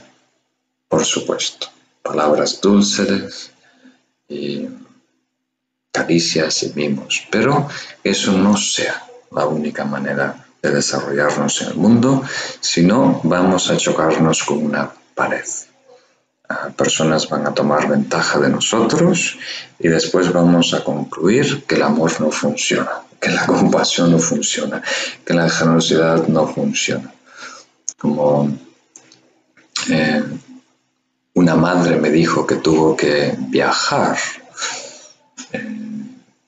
[0.89, 1.69] por supuesto,
[2.03, 3.51] palabras dulces
[4.29, 4.69] y
[5.91, 7.69] caricias y mimos, pero
[8.05, 12.23] eso no sea la única manera de desarrollarnos en el mundo,
[12.61, 15.45] si no vamos a chocarnos con una pared.
[16.49, 19.37] Ah, personas van a tomar ventaja de nosotros
[19.79, 24.83] y después vamos a concluir que el amor no funciona, que la compasión no funciona,
[25.25, 27.13] que la generosidad no funciona.
[27.99, 28.57] Como
[29.91, 30.25] eh,
[31.35, 34.17] una madre me dijo que tuvo que viajar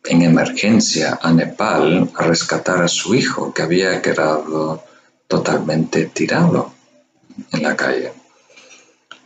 [0.09, 4.83] en emergencia a Nepal a rescatar a su hijo que había quedado
[5.27, 6.73] totalmente tirado
[7.53, 8.13] en la calle.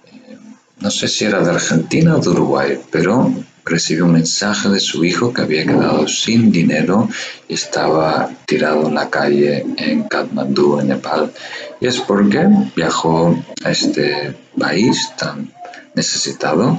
[0.06, 0.38] Eh,
[0.80, 3.32] no sé si era de Argentina o de Uruguay, pero
[3.64, 7.08] recibió un mensaje de su hijo que había quedado sin dinero
[7.48, 11.32] y estaba tirado en la calle en Kathmandú, en Nepal.
[11.80, 15.52] Y es porque viajó a este país tan
[15.94, 16.78] necesitado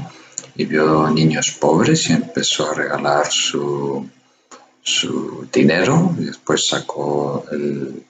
[0.56, 4.08] y vio niños pobres y empezó a regalar su,
[4.82, 8.06] su dinero y después sacó el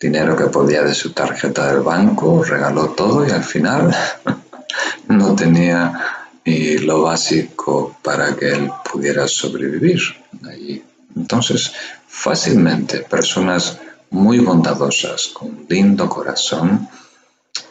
[0.00, 3.94] dinero que podía de su tarjeta del banco, regaló todo y al final
[5.08, 10.00] no tenía ni lo básico para que él pudiera sobrevivir
[10.48, 10.82] allí.
[11.14, 11.72] Entonces,
[12.08, 13.78] fácilmente personas
[14.10, 16.88] muy bondadosas, con lindo corazón,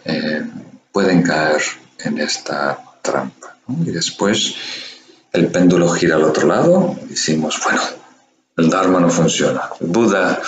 [0.06, 0.44] eh,
[0.92, 1.62] pueden caer
[2.00, 3.58] en esta trampa.
[3.86, 4.56] Y después
[5.32, 7.82] el péndulo gira al otro lado, decimos, bueno,
[8.58, 10.42] el Dharma no funciona, el Buda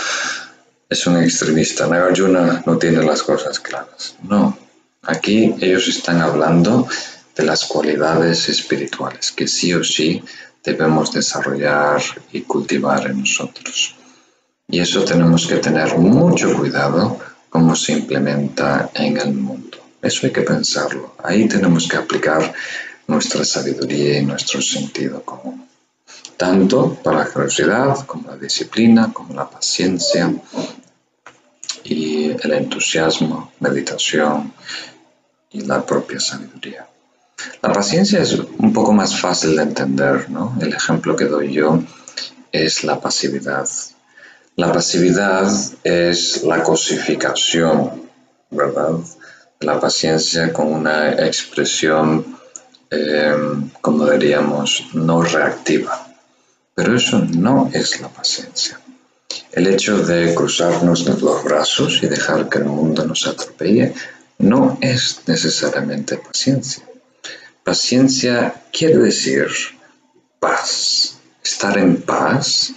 [0.90, 4.16] es un extremista, Nagarjuna no tiene las cosas claras.
[4.24, 4.58] No,
[5.04, 6.88] aquí ellos están hablando
[7.36, 10.24] de las cualidades espirituales que sí o sí
[10.64, 13.96] debemos desarrollar y cultivar en nosotros.
[14.68, 19.83] Y eso tenemos que tener mucho cuidado cómo se implementa en el mundo.
[20.04, 21.16] Eso hay que pensarlo.
[21.24, 22.54] Ahí tenemos que aplicar
[23.08, 25.66] nuestra sabiduría y nuestro sentido común.
[26.36, 30.34] Tanto para la curiosidad como la disciplina, como la paciencia
[31.86, 34.54] y el entusiasmo, meditación
[35.52, 36.86] y la propia sabiduría.
[37.62, 40.58] La paciencia es un poco más fácil de entender, ¿no?
[40.60, 41.82] El ejemplo que doy yo
[42.52, 43.70] es la pasividad.
[44.58, 45.50] La pasividad
[45.84, 48.10] es la cosificación,
[48.50, 49.00] ¿verdad?
[49.64, 52.38] La paciencia con una expresión,
[52.92, 53.34] eh,
[53.80, 56.06] como diríamos, no reactiva.
[56.76, 58.80] Pero eso no es la paciencia.
[59.54, 63.94] El hecho de cruzarnos los brazos y dejar que el mundo nos atropelle
[64.40, 66.84] no es necesariamente paciencia.
[67.64, 69.48] Paciencia quiere decir
[70.42, 72.74] paz, estar en paz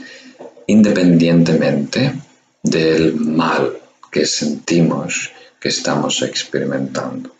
[0.68, 2.14] independientemente
[2.62, 3.76] del mal
[4.12, 5.32] que sentimos
[5.66, 7.34] estamos experimentando.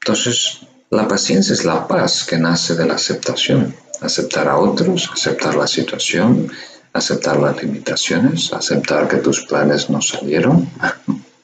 [0.00, 0.60] Entonces,
[0.90, 3.74] la paciencia es la paz que nace de la aceptación.
[4.00, 6.50] Aceptar a otros, aceptar la situación,
[6.92, 10.68] aceptar las limitaciones, aceptar que tus planes no salieron,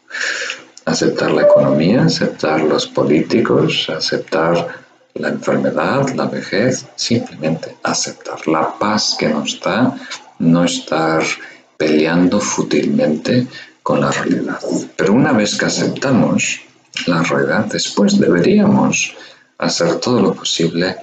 [0.84, 4.82] aceptar la economía, aceptar los políticos, aceptar
[5.14, 9.96] la enfermedad, la vejez, simplemente aceptar la paz que nos da,
[10.38, 11.22] no estar
[11.76, 13.46] peleando fútilmente
[13.82, 14.60] con la realidad.
[14.96, 16.60] Pero una vez que aceptamos
[17.06, 19.14] la realidad, después deberíamos
[19.58, 20.96] hacer todo lo posible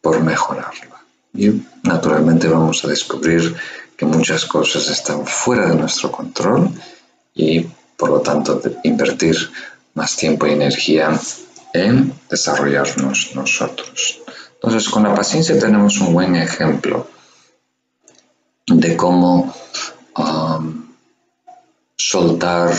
[0.00, 1.02] por mejorarla.
[1.34, 3.54] Y naturalmente vamos a descubrir
[3.96, 6.70] que muchas cosas están fuera de nuestro control
[7.34, 7.66] y
[7.96, 9.36] por lo tanto invertir
[9.94, 11.18] más tiempo y energía
[11.72, 14.20] en desarrollarnos nosotros.
[14.54, 17.08] Entonces, con la paciencia tenemos un buen ejemplo
[18.66, 19.54] de cómo
[20.16, 20.81] um,
[22.10, 22.70] soltar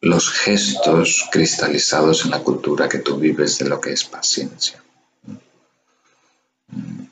[0.00, 4.82] los gestos cristalizados en la cultura que tú vives de lo que es paciencia.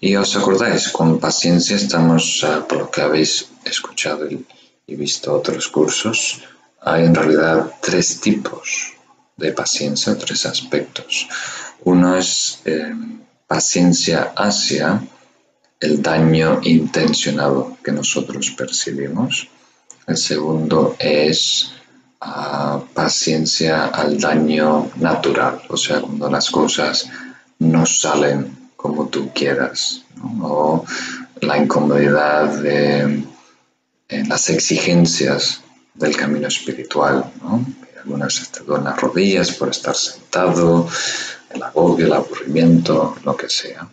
[0.00, 6.42] Y os acordáis, con paciencia estamos, por lo que habéis escuchado y, visto otros cursos,
[6.80, 8.92] hay en realidad tres tipos
[9.36, 11.28] de paciencia, tres aspectos.
[11.84, 12.94] Uno es eh,
[13.46, 15.02] paciencia hacia
[15.80, 19.48] el daño intencionado que nosotros percibimos.
[20.06, 21.72] El segundo es
[22.20, 27.08] ah, paciencia al daño natural, o sea, cuando las cosas
[27.58, 30.02] no salen como tú quieras,
[30.40, 30.84] o
[31.40, 33.24] la incomodidad de
[34.08, 35.60] las exigencias
[35.94, 37.64] del camino espiritual, ¿no?
[38.06, 40.88] algunas te duelen las rodillas por estar sentado,
[41.50, 43.88] el agobio, el aburrimiento, lo que sea.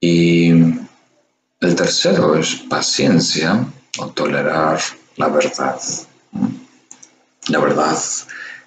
[0.00, 3.66] Y el tercero es paciencia
[3.98, 4.80] o tolerar
[5.16, 5.80] la verdad.
[7.48, 7.98] La verdad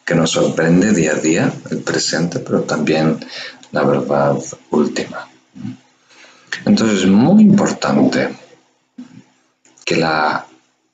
[0.06, 3.20] que nos sorprende día a día, el presente, pero también
[3.72, 4.38] la verdad
[4.72, 5.28] última.
[6.65, 8.36] Entonces es muy importante
[9.86, 10.48] que la,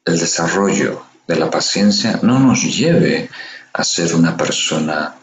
[0.03, 3.29] el desarrollo de la paciencia no nos lleve
[3.73, 5.15] a ser una persona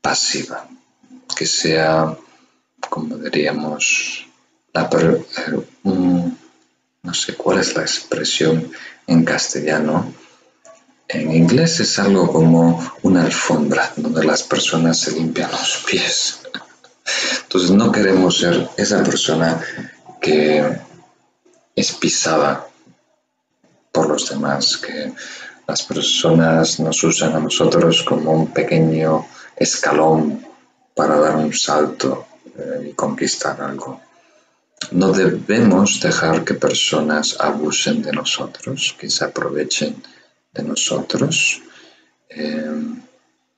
[0.00, 0.66] pasiva,
[1.36, 2.16] que sea,
[2.88, 4.26] como diríamos,
[4.72, 4.88] la,
[7.04, 8.72] no sé cuál es la expresión
[9.06, 10.12] en castellano.
[11.06, 16.40] En inglés es algo como una alfombra donde las personas se limpian los pies.
[17.42, 19.62] Entonces no queremos ser esa persona
[20.20, 20.78] que
[21.76, 22.66] es pisada
[23.92, 25.12] por los demás, que
[25.68, 30.44] las personas nos usan a nosotros como un pequeño escalón
[30.94, 34.00] para dar un salto eh, y conquistar algo.
[34.92, 40.02] No debemos dejar que personas abusen de nosotros, que se aprovechen
[40.52, 41.62] de nosotros,
[42.28, 42.94] eh,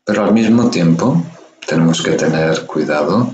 [0.04, 1.22] pero al mismo tiempo
[1.66, 3.30] tenemos que tener cuidado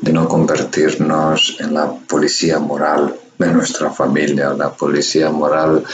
[0.00, 5.84] de no convertirnos en la policía moral de nuestra familia, la policía moral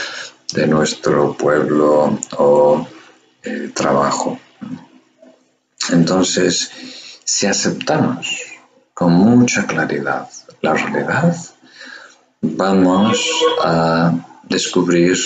[0.53, 2.87] de nuestro pueblo o
[3.43, 4.39] eh, trabajo.
[5.91, 6.71] Entonces,
[7.23, 8.43] si aceptamos
[8.93, 10.29] con mucha claridad
[10.61, 11.35] la realidad,
[12.41, 13.19] vamos
[13.63, 15.17] a descubrir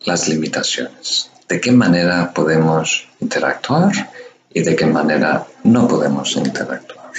[0.00, 4.10] las limitaciones, de qué manera podemos interactuar
[4.52, 7.12] y de qué manera no podemos interactuar,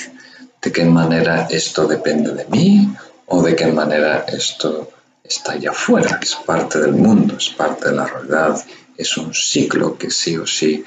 [0.61, 2.93] de qué manera esto depende de mí
[3.25, 4.91] o de qué manera esto
[5.23, 8.63] está allá afuera, es parte del mundo, es parte de la realidad,
[8.95, 10.83] es un ciclo que sí o sí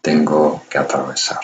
[0.00, 1.40] tengo que atravesar.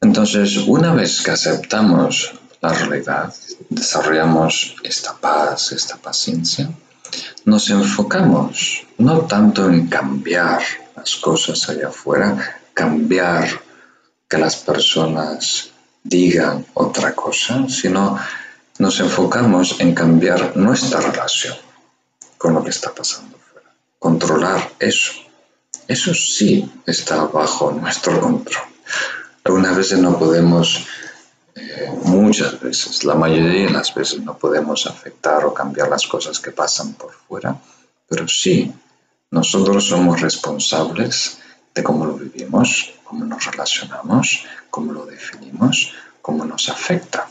[0.00, 3.34] Entonces, una vez que aceptamos la realidad,
[3.70, 6.70] desarrollamos esta paz, esta paciencia,
[7.44, 10.62] nos enfocamos no tanto en cambiar
[10.96, 13.48] las cosas allá afuera, cambiar
[14.28, 15.70] que las personas
[16.02, 18.18] digan otra cosa, sino
[18.78, 21.56] nos enfocamos en cambiar nuestra relación
[22.36, 25.12] con lo que está pasando afuera, controlar eso.
[25.88, 28.64] Eso sí está bajo nuestro control.
[29.46, 30.88] Algunas veces no podemos,
[31.54, 36.40] eh, muchas veces, la mayoría de las veces no podemos afectar o cambiar las cosas
[36.40, 37.56] que pasan por fuera,
[38.08, 38.74] pero sí,
[39.30, 41.38] nosotros somos responsables
[41.72, 47.28] de cómo lo vivimos, cómo nos relacionamos, cómo lo definimos, cómo nos afecta.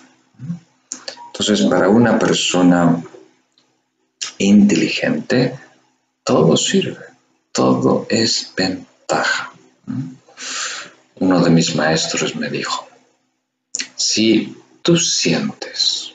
[1.27, 3.03] Entonces, para una persona
[4.37, 5.59] inteligente,
[6.23, 7.07] todo sirve,
[7.51, 9.51] todo es ventaja.
[11.19, 12.87] Uno de mis maestros me dijo,
[13.95, 16.13] si tú sientes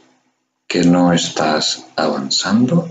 [0.66, 2.90] que no estás avanzando,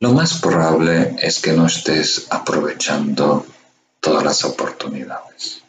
[0.00, 3.46] lo más probable es que no estés aprovechando
[4.00, 5.62] todas las oportunidades.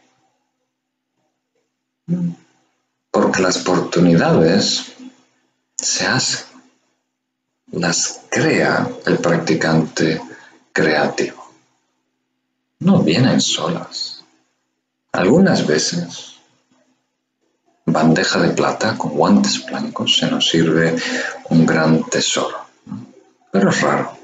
[3.11, 4.93] Porque las oportunidades
[5.77, 6.47] se hacen,
[7.71, 10.21] las crea el practicante
[10.73, 11.49] creativo.
[12.79, 14.14] No vienen solas.
[15.15, 16.35] Algunas veces,
[17.85, 20.93] bandeja de plata con guantes blancos se nos sirve
[21.51, 22.57] un gran tesoro.
[23.49, 24.17] Pero es raro.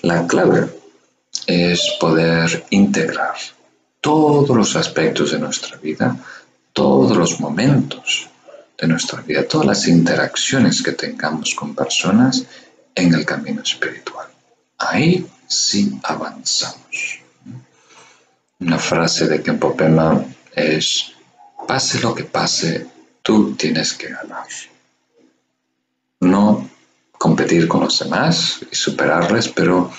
[0.00, 0.80] La clave
[1.46, 3.34] es poder integrar
[4.00, 6.16] todos los aspectos de nuestra vida,
[6.72, 8.30] todos los momentos
[8.78, 12.46] de nuestra vida, todas las interacciones que tengamos con personas
[12.94, 14.28] en el camino espiritual.
[14.78, 17.21] Ahí sí avanzamos.
[18.62, 21.14] Una frase de Kempo Pema es,
[21.66, 22.86] pase lo que pase,
[23.20, 24.46] tú tienes que ganar.
[26.20, 26.70] No
[27.18, 29.90] competir con los demás y superarles, pero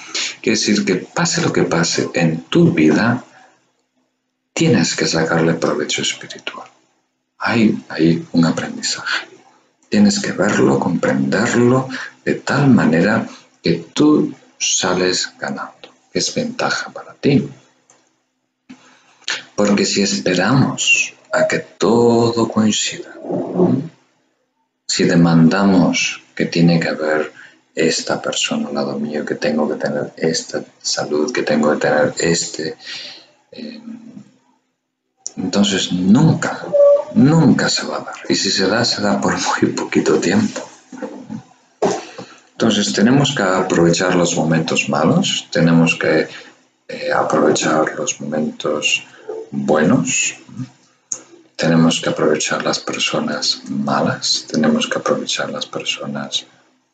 [0.42, 3.26] quiere decir que pase lo que pase en tu vida,
[4.54, 6.70] tienes que sacarle provecho espiritual.
[7.40, 9.28] Hay ahí un aprendizaje.
[9.90, 11.90] Tienes que verlo, comprenderlo
[12.24, 13.28] de tal manera
[13.62, 15.90] que tú sales ganando.
[16.14, 17.46] Es ventaja para ti.
[19.56, 23.14] Porque si esperamos a que todo coincida,
[24.88, 27.32] si demandamos que tiene que haber
[27.76, 32.14] esta persona al lado mío, que tengo que tener esta salud, que tengo que tener
[32.20, 32.78] este...
[33.52, 33.82] Eh,
[35.36, 36.64] entonces nunca,
[37.16, 38.16] nunca se va a dar.
[38.30, 40.62] Y si se da, se da por muy poquito tiempo.
[42.52, 46.28] Entonces tenemos que aprovechar los momentos malos, tenemos que
[46.88, 49.04] eh, aprovechar los momentos
[49.54, 50.36] buenos,
[51.56, 56.48] tenemos que aprovechar las personas malas, tenemos que aprovechar las personas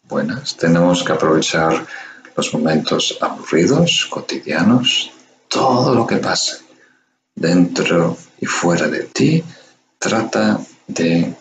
[0.03, 1.88] buenas, tenemos que aprovechar
[2.36, 5.10] los momentos aburridos, cotidianos,
[5.47, 6.57] todo lo que pase
[7.34, 9.41] dentro y fuera de ti,
[9.97, 11.34] trata de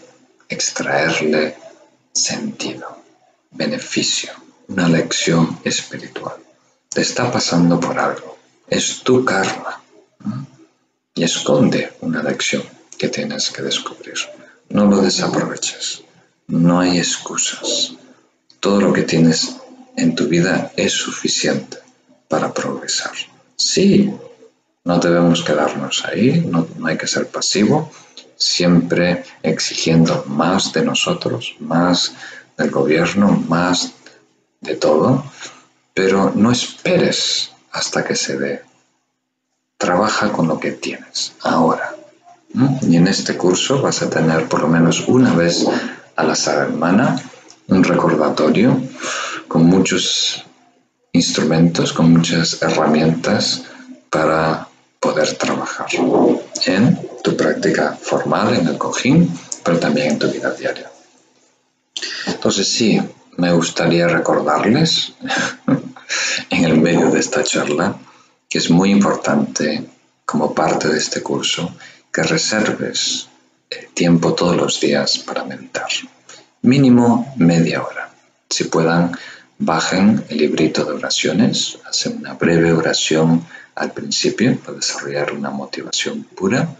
[0.48, 1.56] extraerle
[2.12, 2.96] sentido,
[3.50, 4.30] beneficio,
[4.68, 6.36] una lección espiritual.
[6.88, 8.38] Te está pasando por algo,
[8.68, 9.82] es tu karma
[11.18, 12.62] y esconde una lección
[12.96, 14.14] que tienes que descubrir.
[14.68, 16.04] No lo desaproveches.
[16.46, 17.94] No hay excusas.
[18.60, 19.56] Todo lo que tienes
[19.96, 21.78] en tu vida es suficiente
[22.28, 23.10] para progresar.
[23.56, 24.14] Sí,
[24.84, 27.90] no debemos quedarnos ahí, no, hay que ser pasivo,
[28.36, 32.14] siempre exigiendo más de nosotros, más
[32.56, 33.92] del gobierno, más
[34.60, 35.24] de todo,
[35.94, 38.67] pero no esperes hasta que se dé.
[39.78, 41.94] Trabaja con lo que tienes ahora.
[42.82, 45.66] Y en este curso vas a tener por lo menos una vez
[46.16, 47.16] a la semana
[47.68, 48.80] un recordatorio
[49.46, 50.44] con muchos
[51.12, 53.62] instrumentos, con muchas herramientas
[54.10, 54.68] para
[55.00, 55.86] poder trabajar
[56.66, 60.90] en tu práctica formal, en el cojín, pero también en tu vida diaria.
[62.26, 63.00] Entonces sí,
[63.36, 65.12] me gustaría recordarles
[66.50, 67.96] en el medio de esta charla
[68.48, 69.84] que es muy importante
[70.24, 71.74] como parte de este curso
[72.12, 73.28] que reserves
[73.94, 75.88] tiempo todos los días para meditar.
[76.62, 78.10] Mínimo media hora.
[78.48, 79.16] Si puedan,
[79.58, 83.44] bajen el librito de oraciones, hacen una breve oración
[83.74, 86.76] al principio para desarrollar una motivación pura,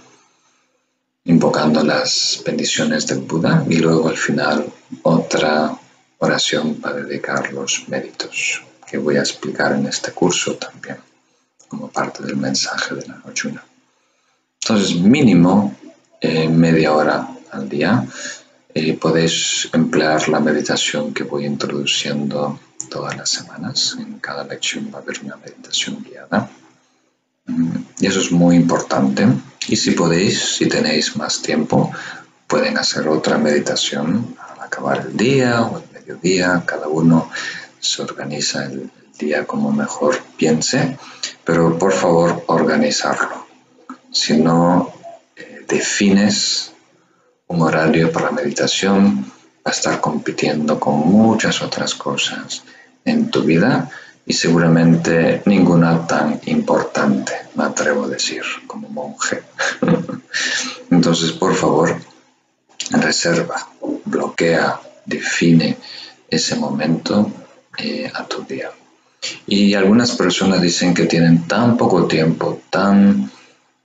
[1.24, 5.78] invocando las bendiciones del Buda y luego al final otra
[6.18, 11.07] oración para dedicar los méritos que voy a explicar en este curso también
[11.68, 13.62] como parte del mensaje de la Arjuna.
[14.62, 15.76] Entonces, mínimo
[16.20, 18.04] eh, media hora al día.
[18.74, 22.60] y podéis emplear la meditación que voy introduciendo
[22.90, 23.96] todas las semanas.
[23.98, 26.48] En cada lección va a haber una meditación guiada.
[27.98, 29.26] Y eso es muy importante.
[29.68, 31.90] Y si podéis, si tenéis más tiempo,
[32.46, 36.62] pueden hacer otra meditación al acabar el día o el mediodía.
[36.66, 37.30] Cada uno
[37.80, 40.96] se organiza el día como mejor piense,
[41.48, 43.46] pero por favor organizarlo.
[44.12, 44.92] Si no
[45.34, 46.72] eh, defines
[47.46, 49.24] un horario para la meditación,
[49.66, 52.64] va a estar compitiendo con muchas otras cosas
[53.02, 53.90] en tu vida
[54.26, 59.42] y seguramente ninguna tan importante, me atrevo a decir, como monje.
[60.90, 61.96] Entonces, por favor,
[62.90, 63.70] reserva,
[64.04, 65.78] bloquea, define
[66.28, 67.32] ese momento
[67.78, 68.70] eh, a tu día.
[69.46, 73.30] Y algunas personas dicen que tienen tan poco tiempo, tan...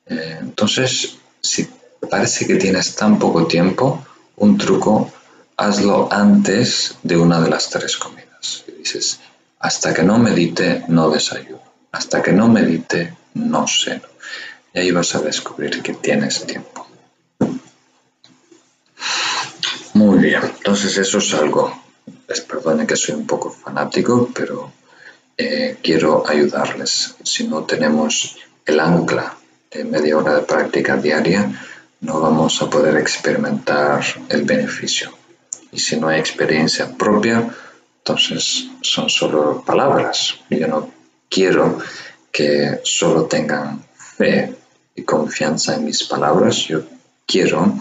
[0.06, 1.68] Eh, entonces, si
[2.10, 4.06] parece que tienes tan poco tiempo,
[4.38, 5.12] un truco,
[5.58, 8.66] hazlo antes de una de las tres comidas.
[8.78, 9.20] dices,
[9.60, 11.62] hasta que no medite, no desayuno.
[11.92, 14.08] Hasta que no medite, no ceno.
[14.74, 16.88] Y ahí vas a descubrir que tienes tiempo.
[19.94, 21.72] Muy bien, entonces eso es algo.
[22.28, 24.72] Les perdone que soy un poco fanático, pero
[25.36, 27.16] quiero ayudarles.
[27.24, 29.36] Si no tenemos el ancla
[29.72, 31.52] de media hora de práctica diaria,
[32.02, 35.12] no vamos a poder experimentar el beneficio.
[35.72, 37.50] Y si no hay experiencia propia,
[37.98, 40.36] entonces son solo palabras.
[40.50, 40.92] Yo no
[41.30, 41.80] quiero
[42.32, 44.54] que solo tengan fe
[44.96, 46.68] y confianza en mis palabras.
[46.68, 46.84] Yo
[47.26, 47.74] quiero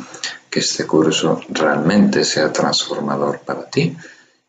[0.48, 3.96] que este curso realmente sea transformador para ti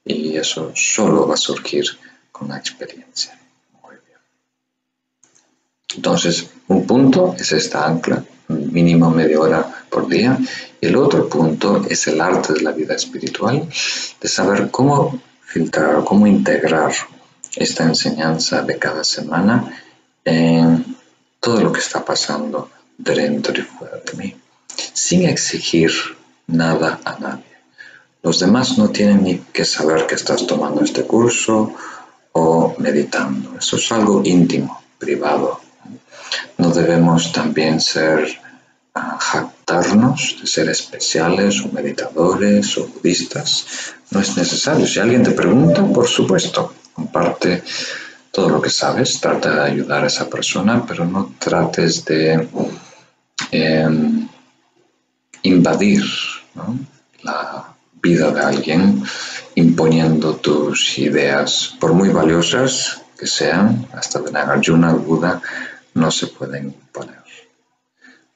[0.05, 1.85] y eso solo va a surgir
[2.47, 3.37] la experiencia.
[3.81, 4.19] Muy bien.
[5.95, 10.37] Entonces, un punto es esta ancla, mínimo media hora por día.
[10.81, 13.67] Y el otro punto es el arte de la vida espiritual,
[14.21, 16.93] de saber cómo filtrar, cómo integrar
[17.55, 19.79] esta enseñanza de cada semana
[20.25, 20.97] en
[21.39, 24.35] todo lo que está pasando dentro y fuera de mí,
[24.93, 25.91] sin exigir
[26.47, 27.53] nada a nadie.
[28.21, 31.75] Los demás no tienen ni que saber que estás tomando este curso
[32.33, 33.57] o meditando.
[33.57, 35.61] Eso es algo íntimo, privado.
[36.57, 38.27] No debemos también ser
[38.95, 43.65] ah, jactarnos de ser especiales o meditadores o budistas.
[44.11, 44.85] No es necesario.
[44.87, 47.63] Si alguien te pregunta, por supuesto, comparte
[48.31, 52.47] todo lo que sabes, trata de ayudar a esa persona, pero no trates de
[53.51, 54.27] em,
[55.43, 56.03] invadir
[57.21, 59.03] la vida de alguien
[59.55, 65.41] imponiendo tus ideas, por muy valiosas que sean, hasta de Nagarjuna Buda,
[65.93, 67.23] no se pueden imponer.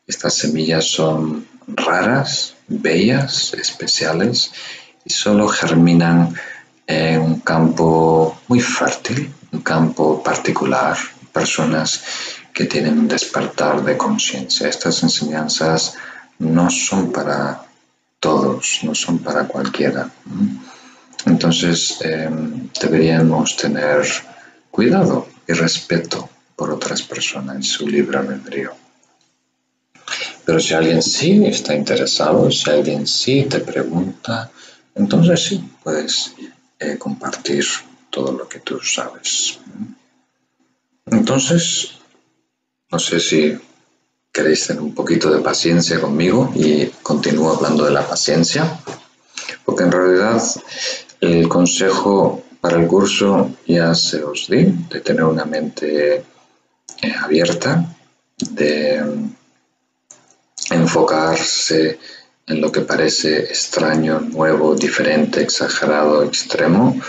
[0.05, 4.51] Estas semillas son raras, bellas, especiales
[5.03, 6.33] y solo germinan
[6.85, 10.97] en un campo muy fértil, un campo particular,
[11.33, 12.01] personas
[12.53, 14.69] que tienen un despertar de conciencia.
[14.69, 15.95] Estas enseñanzas
[16.39, 17.65] no son para
[18.19, 20.09] todos, no son para cualquiera.
[21.27, 24.05] Entonces em, deberíamos tener
[24.71, 28.71] cuidado y respeto por otras personas y su libre albedrío.
[30.45, 34.49] Pero si alguien sí está interesado, si alguien sí te pregunta,
[34.95, 36.33] entonces sí puedes
[36.79, 37.65] eh, compartir
[38.09, 39.59] todo lo que tú sabes.
[41.07, 41.91] Entonces,
[42.89, 43.57] no sé si
[44.31, 48.79] queréis tener un poquito de paciencia conmigo y continúo hablando de la paciencia,
[49.65, 50.41] porque en realidad
[51.19, 56.25] el consejo para el curso ya se os di, de tener una mente
[57.01, 57.95] eh, abierta,
[58.37, 59.03] de
[60.71, 61.99] enfocarse
[62.45, 66.99] en lo que parece extraño, nuevo, diferente, exagerado, extremo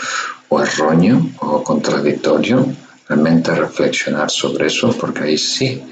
[0.49, 2.67] o erróneo o contradictorio,
[3.09, 5.83] realmente reflexionar sobre eso porque ahí sí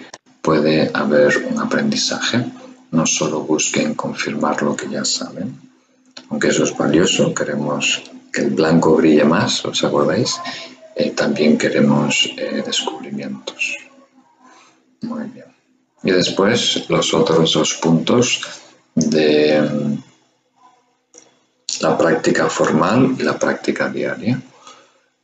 [0.42, 2.44] puede haber un aprendizaje.
[2.90, 5.65] No solo busquen confirmar lo que ya saben,
[6.30, 8.02] aunque eso es valioso, queremos
[8.32, 10.40] que el blanco brille más, ¿os acordáis?
[10.94, 13.76] Eh, también queremos eh, descubrimientos.
[15.02, 15.46] Muy bien.
[16.02, 18.40] Y después los otros dos puntos
[18.94, 19.96] de mm,
[21.80, 24.40] la práctica formal y la práctica diaria.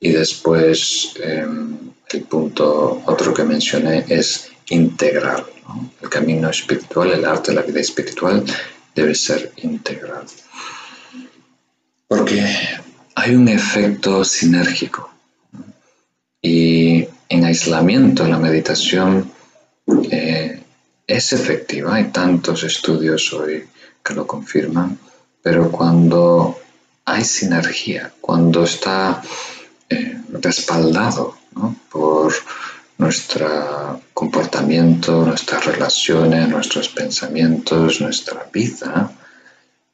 [0.00, 5.44] Y después em, el punto otro que mencioné es integral.
[6.00, 8.44] El camino espiritual, el arte de la vida espiritual
[8.94, 10.26] debe ser integral.
[12.08, 12.44] Porque
[13.14, 15.10] hay un efecto sinérgico.
[16.40, 19.30] Y en aislamiento, la meditación
[20.10, 20.62] eh,
[21.06, 21.94] es efectiva.
[21.94, 23.68] Hay tantos estudios hoy
[24.04, 24.98] que lo confirman.
[25.42, 26.56] pero cuando
[27.04, 29.20] hay sinergia, cuando está
[29.88, 31.36] eh, respaldado
[31.90, 32.32] por
[32.98, 39.10] nuestro comportamiento, nuestras relaciones, nuestros pensamientos, nuestra vida,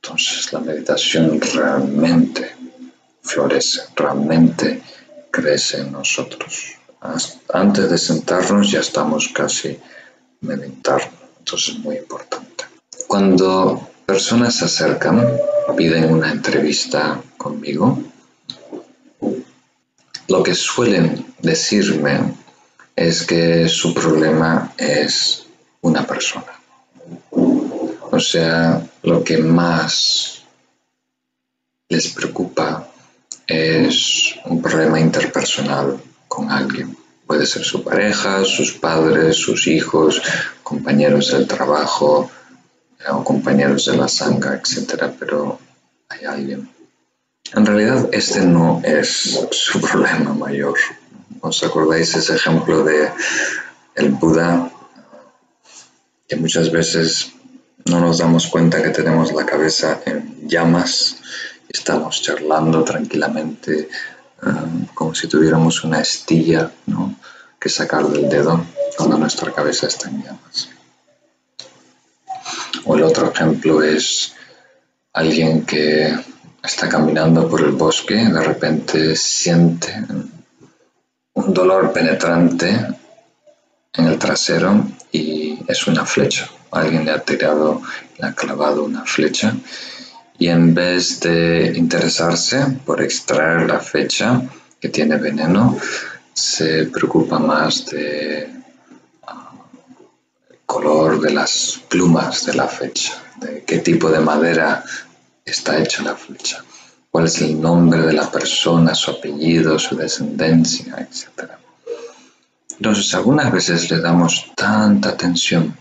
[0.08, 2.50] entonces la meditación realmente
[3.20, 4.80] florece, realmente
[5.30, 6.78] crece en nosotros.
[7.52, 9.78] Antes de sentarnos ya estamos casi
[10.40, 11.04] meditando,
[11.38, 12.64] entonces es muy importante.
[13.06, 15.28] Cuando personas se acercan,
[15.76, 18.02] piden una entrevista conmigo,
[20.28, 22.34] lo que suelen decirme
[22.96, 25.44] es que su problema es
[25.82, 26.57] una persona.
[28.18, 30.42] O sea, lo que más
[31.88, 32.88] les preocupa
[33.46, 36.96] es un problema interpersonal con alguien.
[37.28, 40.20] Puede ser su pareja, sus padres, sus hijos,
[40.64, 42.28] compañeros del trabajo
[42.98, 45.12] eh, o compañeros de la sangre, etc.
[45.16, 45.60] Pero
[46.08, 46.68] hay alguien.
[47.54, 50.76] En realidad este no es su problema mayor.
[51.40, 53.12] ¿Os acordáis ese ejemplo de
[53.94, 54.72] el Buda?
[56.26, 57.37] Que muchas veces
[57.86, 61.16] no nos damos cuenta que tenemos la cabeza en llamas
[61.68, 63.88] estamos charlando tranquilamente
[64.42, 66.70] um, como si tuviéramos una estilla
[67.60, 68.64] que sacar del dedo
[68.96, 70.70] cuando nuestra cabeza está en llamas.
[72.84, 74.34] O el otro ejemplo es
[75.12, 76.16] alguien que
[76.62, 79.94] está caminando por el bosque, de repente siente
[81.34, 82.86] un dolor penetrante
[83.92, 86.48] en el trasero y es una flecha.
[86.70, 87.82] Alguien le ha tirado,
[88.18, 89.54] le ha clavado una flecha
[90.38, 94.42] y en vez de interesarse por extraer la flecha
[94.80, 95.76] que tiene veneno,
[96.32, 98.48] se preocupa más de
[99.26, 99.52] ah,
[100.64, 104.84] color de las plumas de la flecha, de qué tipo de madera
[105.44, 106.62] está hecha la flecha,
[107.10, 111.50] cuál es el nombre de la persona, su apellido, su descendencia, etc.
[112.76, 115.76] Entonces, algunas veces le damos tanta atención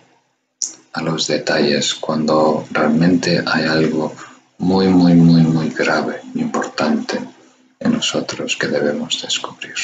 [0.97, 4.15] a los detalles cuando realmente hay algo
[4.57, 7.19] muy, muy, muy, muy grave, importante
[7.79, 9.75] en nosotros que debemos descubrir.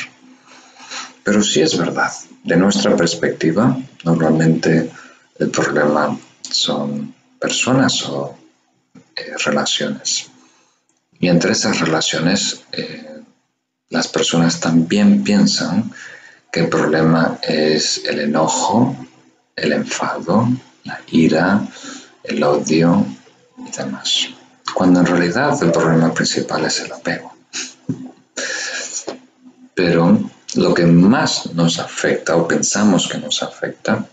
[1.23, 2.11] Pero sí es verdad,
[2.43, 4.91] de nuestra perspectiva, normalmente
[5.37, 8.35] el problema son personas o
[9.15, 10.31] eh, relaciones.
[11.19, 13.21] Y entre esas relaciones, eh,
[13.89, 15.91] las personas también piensan
[16.51, 18.95] que el problema es el enojo,
[19.55, 20.49] el enfado,
[20.83, 21.67] la ira,
[22.23, 23.05] el odio
[23.57, 24.29] y demás.
[24.73, 27.33] Cuando en realidad el problema principal es el apego.
[29.75, 30.19] Pero
[30.55, 34.05] lo que más nos afecta o pensamos que nos afecta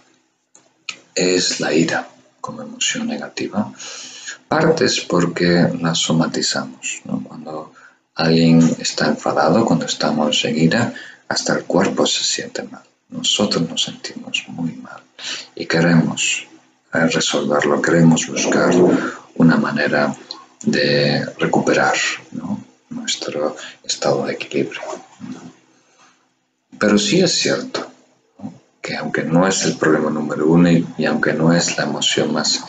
[1.15, 2.09] es la ira
[2.41, 3.73] como emoción negativa.
[4.49, 7.03] Partes porque la somatizamos.
[7.25, 7.73] Cuando
[8.15, 10.95] alguien está enfadado, cuando estamos en ira,
[11.29, 12.83] hasta el cuerpo se siente mal.
[13.09, 15.03] Nosotros nos sentimos muy mal
[15.55, 16.47] y queremos
[16.93, 18.75] resolverlo, queremos buscar
[19.37, 20.15] una manera
[20.65, 21.95] de recuperar
[22.91, 24.81] nuestro estado de equilibrio.
[26.79, 27.87] Pero sí es cierto
[28.81, 32.61] que aunque no es el problema número uno y, aunque no es la emoción más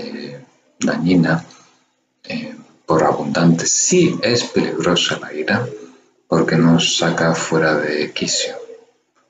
[0.00, 0.40] eh,
[0.78, 1.44] dañina,
[2.24, 2.54] eh,
[2.86, 5.66] por abundante, sí es peligrosa la ira
[6.26, 8.54] porque nos saca fuera de quicio.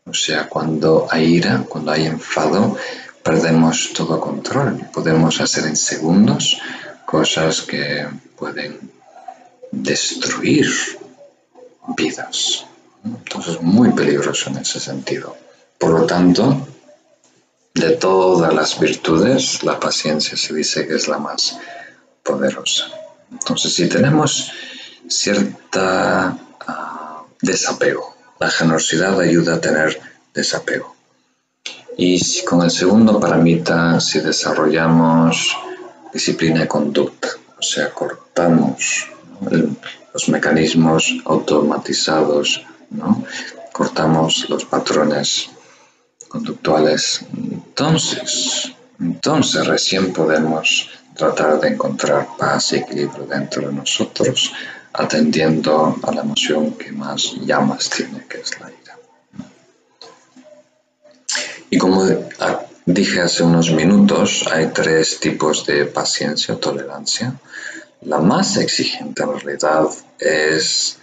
[0.04, 2.76] O sea, cuando hay ira, cuando hay enfado,
[3.28, 4.88] perdemos todo control.
[4.90, 6.58] Podemos hacer en segundos
[7.04, 8.08] cosas que
[8.38, 8.90] pueden
[9.70, 10.66] destruir
[11.94, 12.64] vidas.
[13.04, 15.36] Entonces, muy peligroso en ese sentido.
[15.76, 16.66] Por lo tanto,
[17.74, 21.58] de todas las virtudes, la paciencia se dice que es la más
[22.22, 22.84] poderosa.
[23.30, 24.50] Entonces, si tenemos
[25.06, 26.34] cierta
[26.66, 30.00] ah, desapego, la generosidad ayuda a tener
[30.32, 30.97] desapego.
[32.00, 35.56] Y con el segundo paramita, si desarrollamos
[36.12, 37.28] disciplina de conducta,
[37.58, 39.08] o sea, cortamos
[40.14, 43.24] los mecanismos automatizados, ¿no?
[43.72, 45.50] cortamos los patrones
[46.28, 54.52] conductuales, entonces, entonces recién podemos tratar de encontrar paz y equilibrio dentro de nosotros,
[54.92, 58.87] atendiendo a la emoción que más llamas tiene, que es la ira.
[61.70, 62.04] Y como
[62.86, 67.34] dije hace unos minutos, hay tres tipos de paciencia o tolerancia.
[68.02, 69.88] La más exigente en realidad
[70.18, 70.98] es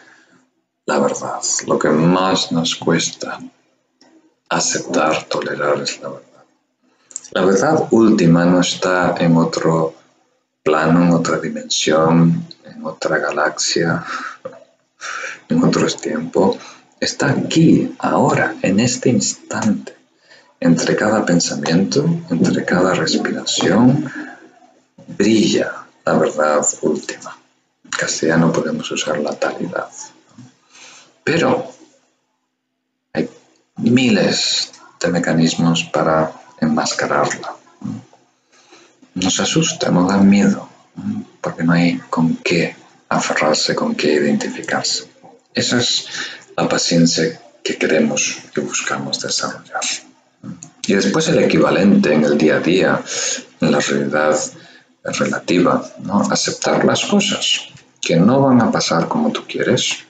[0.86, 1.41] la verdad.
[1.68, 3.39] Lo que más nos cuesta
[4.49, 6.43] aceptar, tolerar es la verdad.
[7.32, 9.93] La verdad última no está en otro
[10.63, 14.03] plano, en otra dimensión, en otra galaxia,
[15.49, 16.57] en otros tiempos,
[16.99, 19.94] está aquí, ahora, en este instante,
[20.59, 24.11] entre cada pensamiento, entre cada respiración,
[25.07, 27.37] brilla la verdad última.
[27.83, 29.89] En castellano podemos usar la talidad.
[31.23, 31.71] Pero
[33.13, 33.29] hay
[33.77, 36.31] miles de mecanismos para
[36.61, 37.55] enmascararla.
[39.15, 40.69] Nos asusta, nos da miedo,
[41.41, 42.75] porque no hay con qué
[43.09, 45.09] aferrarse, con qué identificarse.
[45.53, 46.07] Esa es
[46.57, 49.81] la paciencia que queremos y buscamos desarrollar.
[50.87, 53.03] Y después el equivalente en el día a día,
[53.61, 54.39] en la realidad
[55.03, 56.21] relativa, ¿no?
[56.29, 57.61] aceptar las cosas
[58.01, 60.05] que no van a pasar como tú quieres,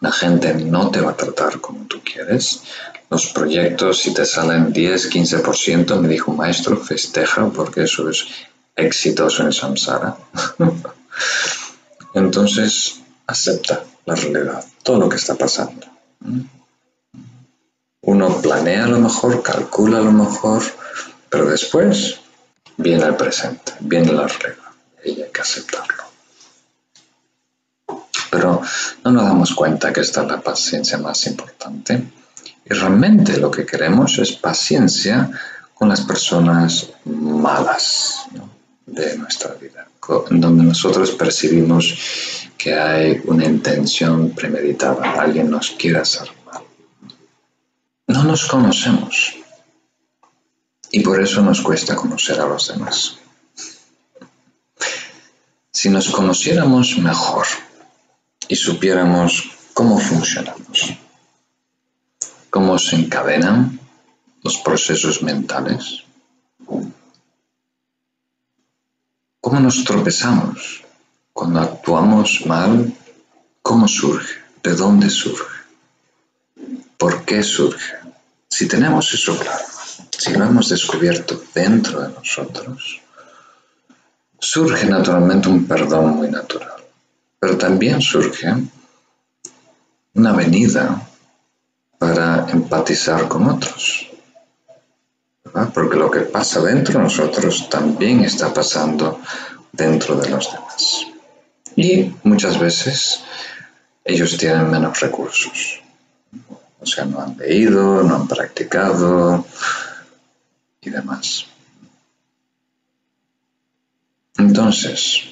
[0.00, 2.62] la gente no te va a tratar como tú quieres,
[3.08, 8.26] los proyectos si te salen 10, 15%, me dijo maestro, festeja porque eso es
[8.74, 10.16] exitoso en samsara.
[12.14, 15.86] Entonces, acepta la realidad, todo lo que está pasando.
[18.06, 20.62] Uno planea a lo mejor, calcula a lo mejor,
[21.28, 22.20] pero después
[22.76, 24.62] viene el presente, viene la realidad
[25.04, 26.04] y hay que aceptarlo.
[28.30, 28.62] Pero
[29.04, 32.00] no nos damos cuenta que esta es la paciencia más importante.
[32.64, 35.28] Y realmente lo que queremos es paciencia
[35.74, 38.26] con las personas malas
[38.86, 39.88] de nuestra vida,
[40.30, 41.92] donde nosotros percibimos
[42.56, 46.28] que hay una intención premeditada, alguien nos quiere hacer.
[48.06, 49.34] No nos conocemos.
[50.90, 53.18] Y por eso nos cuesta conocer a los demás.
[55.72, 57.46] Si nos conociéramos mejor.
[58.48, 60.94] Y supiéramos cómo funcionamos,
[62.48, 63.78] cómo se encadenan
[64.42, 66.04] los procesos mentales,
[69.40, 70.84] cómo nos tropezamos
[71.32, 72.94] cuando actuamos mal,
[73.60, 74.32] cómo surge,
[74.62, 75.55] de dónde surge,
[76.98, 77.96] por qué surge.
[78.48, 79.64] Si tenemos eso claro,
[80.16, 83.00] si lo hemos descubierto dentro de nosotros,
[84.38, 86.84] surge naturalmente un perdón muy natural,
[87.38, 88.54] pero también surge
[90.14, 91.06] una venida
[91.98, 94.08] para empatizar con otros.
[95.72, 99.20] Porque lo que pasa dentro de nosotros también está pasando
[99.72, 101.06] dentro de los demás.
[101.76, 103.20] Y muchas veces
[104.04, 105.80] ellos tienen menos recursos.
[106.80, 109.44] O sea, no han leído, no han practicado
[110.80, 111.46] y demás.
[114.38, 115.22] Entonces,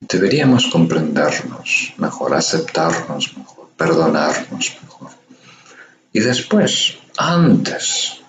[0.00, 5.10] deberíamos comprendernos mejor, aceptarnos mejor, perdonarnos mejor.
[6.12, 8.20] Y después, antes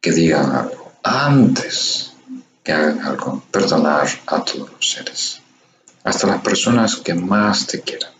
[0.00, 2.12] que digan algo, antes
[2.62, 5.40] que hagan algo, perdonar a todos los seres,
[6.02, 8.12] hasta las personas que más te quieran,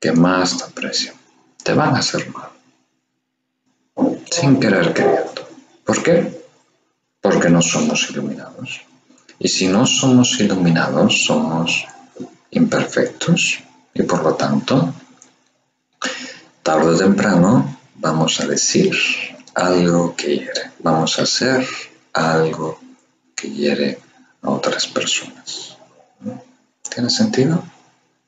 [0.00, 1.15] que más te aprecian,
[1.66, 2.50] te van a hacer mal,
[4.30, 5.48] sin querer queriendo.
[5.84, 6.44] ¿Por qué?
[7.20, 8.82] Porque no somos iluminados.
[9.40, 11.84] Y si no somos iluminados, somos
[12.50, 13.58] imperfectos
[13.92, 14.94] y por lo tanto
[16.62, 18.94] tarde o temprano vamos a decir
[19.54, 21.66] algo que hiere, vamos a hacer
[22.12, 22.78] algo
[23.34, 23.98] que hiere
[24.42, 25.76] a otras personas.
[26.88, 27.64] ¿Tiene sentido?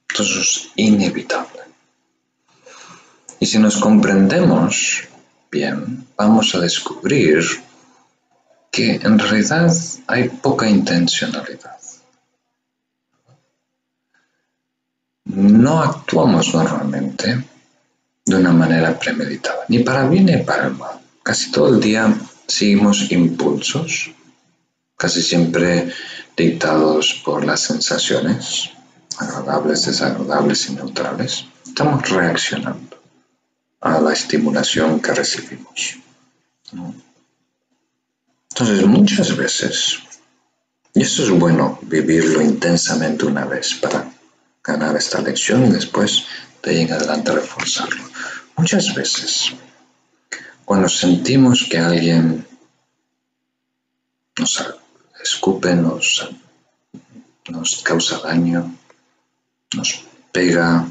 [0.09, 1.58] Entonces es inevitable.
[3.41, 5.05] Y si nos comprendemos
[5.51, 7.45] bien, vamos a descubrir
[8.71, 9.73] que en realidad
[10.09, 11.79] hay poca intencionalidad.
[15.25, 17.45] No actuamos normalmente
[18.25, 20.99] de una manera premeditada, ni para bien ni para mal.
[21.23, 22.13] Casi todo el día
[22.47, 24.11] seguimos impulsos,
[24.97, 25.93] casi siempre
[26.37, 28.71] dictados por las sensaciones,
[29.19, 31.45] agradables, desagradables y neutrales.
[31.65, 32.98] Estamos reaccionando
[33.81, 35.99] a la estimulación que recibimos.
[38.51, 39.99] Entonces, muchas veces,
[40.95, 44.11] y eso es bueno vivirlo intensamente una vez para
[44.65, 46.25] ganar esta lección y después
[46.63, 48.03] de ahí en adelante reforzarlo.
[48.57, 49.53] Muchas veces,
[50.65, 52.47] cuando sentimos que alguien
[54.39, 54.75] nos
[55.23, 56.29] escupe, nos,
[57.49, 58.77] nos causa daño,
[59.75, 60.87] nos pega,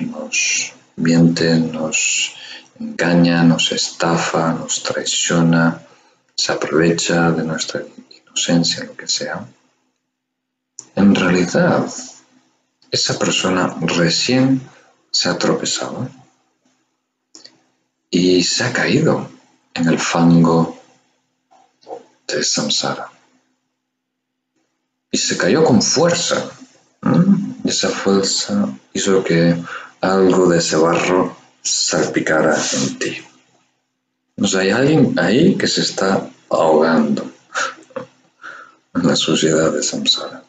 [0.00, 2.34] nos miente, nos
[2.78, 5.80] engaña, nos estafa, nos traiciona,
[6.34, 7.82] se aprovecha de nuestra
[8.26, 9.46] inocencia, lo que sea,
[10.96, 11.86] en realidad
[12.90, 14.60] esa persona recién
[15.10, 16.08] se ha tropezado
[18.10, 19.28] y se ha caído
[19.74, 20.80] en el fango
[22.26, 23.10] de samsara.
[25.10, 26.50] y se cayó con fuerza.
[27.64, 29.62] Y esa fuerza hizo que
[30.04, 33.18] algo de ese barro salpicara en ti.
[34.36, 37.30] O hay alguien ahí que se está ahogando
[38.94, 40.42] en la suciedad de samsara.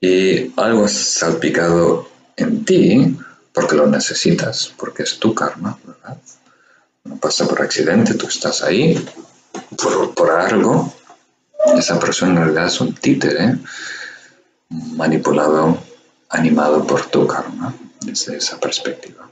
[0.00, 3.16] Y algo salpicado en ti
[3.52, 6.18] porque lo necesitas, porque es tu karma, ¿verdad?
[7.04, 9.02] No pasa por accidente, tú estás ahí
[9.80, 10.92] por, por algo.
[11.78, 13.58] Esa persona en realidad es un títere
[14.68, 15.78] manipulado,
[16.28, 17.74] animado por tu karma,
[18.04, 19.28] desde esa perspectiva.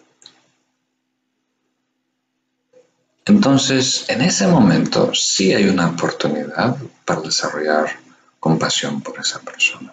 [3.24, 7.98] Entonces, en ese momento sí hay una oportunidad para desarrollar
[8.40, 9.92] compasión por esa persona,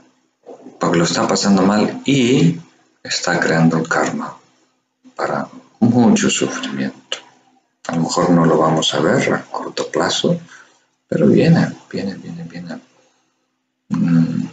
[0.80, 2.59] porque lo está pasando mal y
[3.03, 4.36] está creando karma
[5.15, 5.47] para
[5.80, 7.17] mucho sufrimiento.
[7.88, 10.39] A lo mejor no lo vamos a ver a corto plazo,
[11.07, 12.80] pero viene, viene, viene, viene.
[13.89, 14.47] Mm,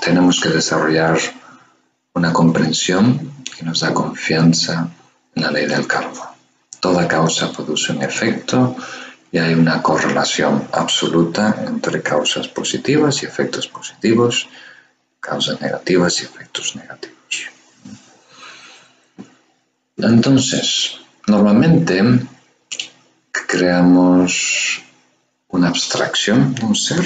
[0.00, 1.18] tenemos que desarrollar
[2.14, 4.88] una comprensión que nos da confianza
[5.34, 6.34] en la ley del karma.
[6.80, 8.76] Toda causa produce un efecto
[9.32, 14.48] y hay una correlación absoluta entre causas positivas y efectos positivos,
[15.18, 17.14] causas negativas y efectos negativos.
[19.96, 22.02] Entonces, normalmente
[23.32, 24.82] creamos
[25.48, 27.04] una abstracción un ser,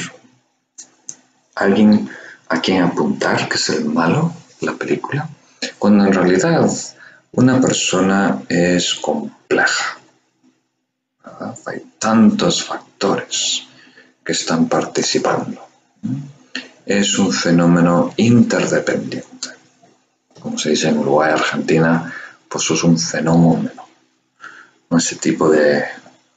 [1.55, 2.09] alguien
[2.49, 5.29] a quien apuntar, que es el malo, la película,
[5.79, 6.69] cuando en realidad
[7.33, 9.99] una persona es compleja.
[11.67, 13.65] Hay tantos factores
[14.25, 15.61] que están participando.
[16.85, 19.49] Es un fenómeno interdependiente.
[20.41, 22.13] Como se dice en Uruguay, Argentina,
[22.49, 23.87] pues es un fenómeno.
[24.91, 25.85] No ese tipo de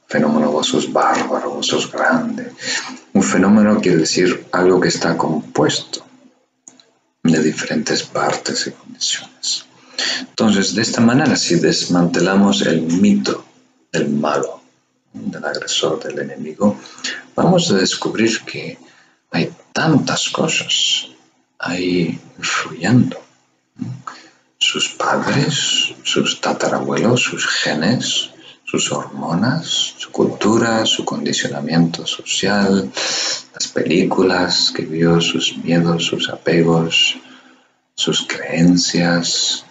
[0.06, 2.52] fenómeno, vos sos bárbaro, vos sos grande.
[3.14, 6.11] Un fenómeno quiere decir algo que está compuesto
[7.22, 9.66] de diferentes partes y condiciones.
[10.20, 13.44] Entonces, de esta manera, si desmantelamos el mito
[13.92, 14.60] del malo,
[15.12, 16.78] del agresor, del enemigo,
[17.36, 18.78] vamos a descubrir que
[19.30, 21.06] hay tantas cosas
[21.58, 23.20] ahí influyendo.
[24.58, 28.30] Sus padres, sus tatarabuelos, sus genes,
[28.72, 29.66] sus hormonas,
[29.98, 32.90] su cultura, su condicionamiento social,
[33.52, 37.18] las películas que vio, sus miedos, sus apegos,
[37.94, 39.66] sus creencias,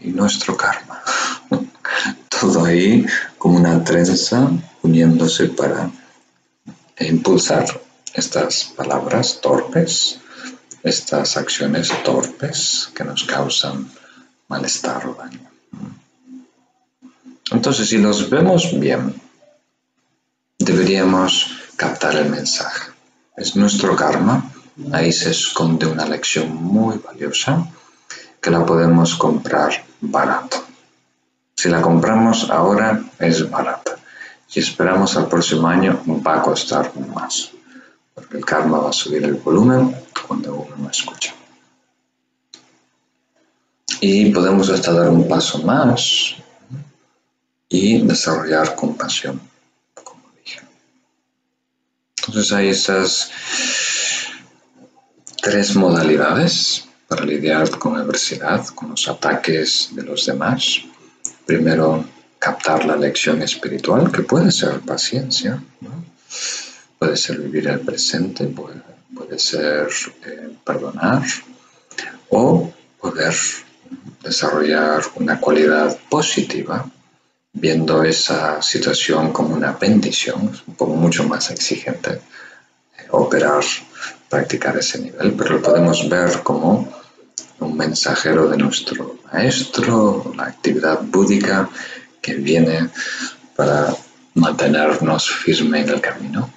[0.00, 1.02] y nuestro karma.
[2.40, 3.04] Todo ahí
[3.36, 4.50] como una trenza
[4.80, 5.90] uniéndose para
[6.98, 7.66] impulsar
[8.14, 10.18] estas palabras torpes,
[10.82, 13.90] estas acciones torpes que nos causan
[14.48, 15.55] malestar o daño.
[17.50, 19.14] Entonces, si los vemos bien,
[20.58, 22.90] deberíamos captar el mensaje.
[23.36, 24.50] Es nuestro karma,
[24.92, 27.68] ahí se esconde una lección muy valiosa
[28.40, 30.64] que la podemos comprar barato.
[31.54, 33.96] Si la compramos ahora es barata.
[34.46, 37.50] Si esperamos al próximo año va a costar más.
[38.14, 39.94] Porque el karma va a subir el volumen
[40.26, 41.34] cuando uno no escucha.
[44.00, 46.36] Y podemos hasta dar un paso más
[47.68, 49.40] y desarrollar compasión,
[49.94, 50.60] como dije.
[52.26, 53.30] Entonces hay esas
[55.42, 60.80] tres modalidades para lidiar con la adversidad, con los ataques de los demás.
[61.44, 62.04] Primero,
[62.38, 65.62] captar la lección espiritual, que puede ser paciencia,
[66.98, 69.88] puede ser vivir el presente, puede, ser
[70.24, 71.22] eh, perdonar
[72.30, 73.34] o poder
[74.22, 76.90] desarrollar una cualidad positiva
[77.58, 82.10] viendo esa situación como una bendición, un poco mucho más exigente
[82.98, 83.64] eh, operar
[84.28, 86.92] practicar ese nivel, pero lo podemos ver como
[87.60, 91.70] un mensajero de nuestro maestro, la actividad búdica
[92.20, 92.90] que viene
[93.54, 93.94] para
[94.34, 96.52] mantenernos firme en el camino.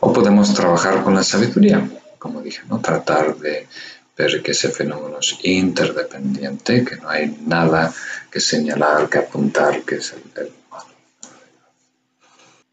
[0.00, 2.80] O podemos trabajar con la sabiduría, como dije, ¿no?
[2.80, 3.68] tratar de
[4.16, 7.92] ver que ese fenómeno es interdependiente, que no hay nada
[8.34, 10.52] que señalar, que apuntar, que es el, el.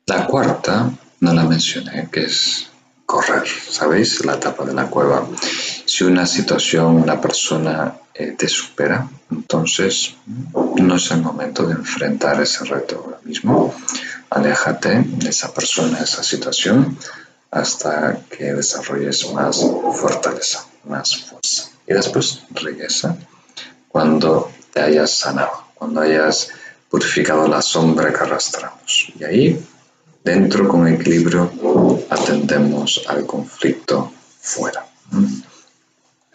[0.08, 0.90] La cuarta
[1.20, 2.68] no la mencioné, que es
[3.06, 4.26] correr, ¿sabéis?
[4.26, 5.28] La etapa de la cueva.
[5.86, 10.16] Si una situación, una persona eh, te supera, entonces
[10.78, 13.72] no es el momento de enfrentar ese reto ahora mismo.
[14.32, 16.98] Aléjate de esa persona, de esa situación,
[17.52, 19.58] hasta que desarrolles más
[19.94, 21.70] fortaleza, más fuerza.
[21.88, 23.16] Y después regresa
[23.90, 26.50] cuando te hayas sanado, cuando hayas
[26.90, 29.12] purificado la sombra que arrastramos.
[29.20, 29.66] Y ahí,
[30.24, 31.52] dentro con equilibrio,
[32.10, 34.86] atendemos al conflicto fuera.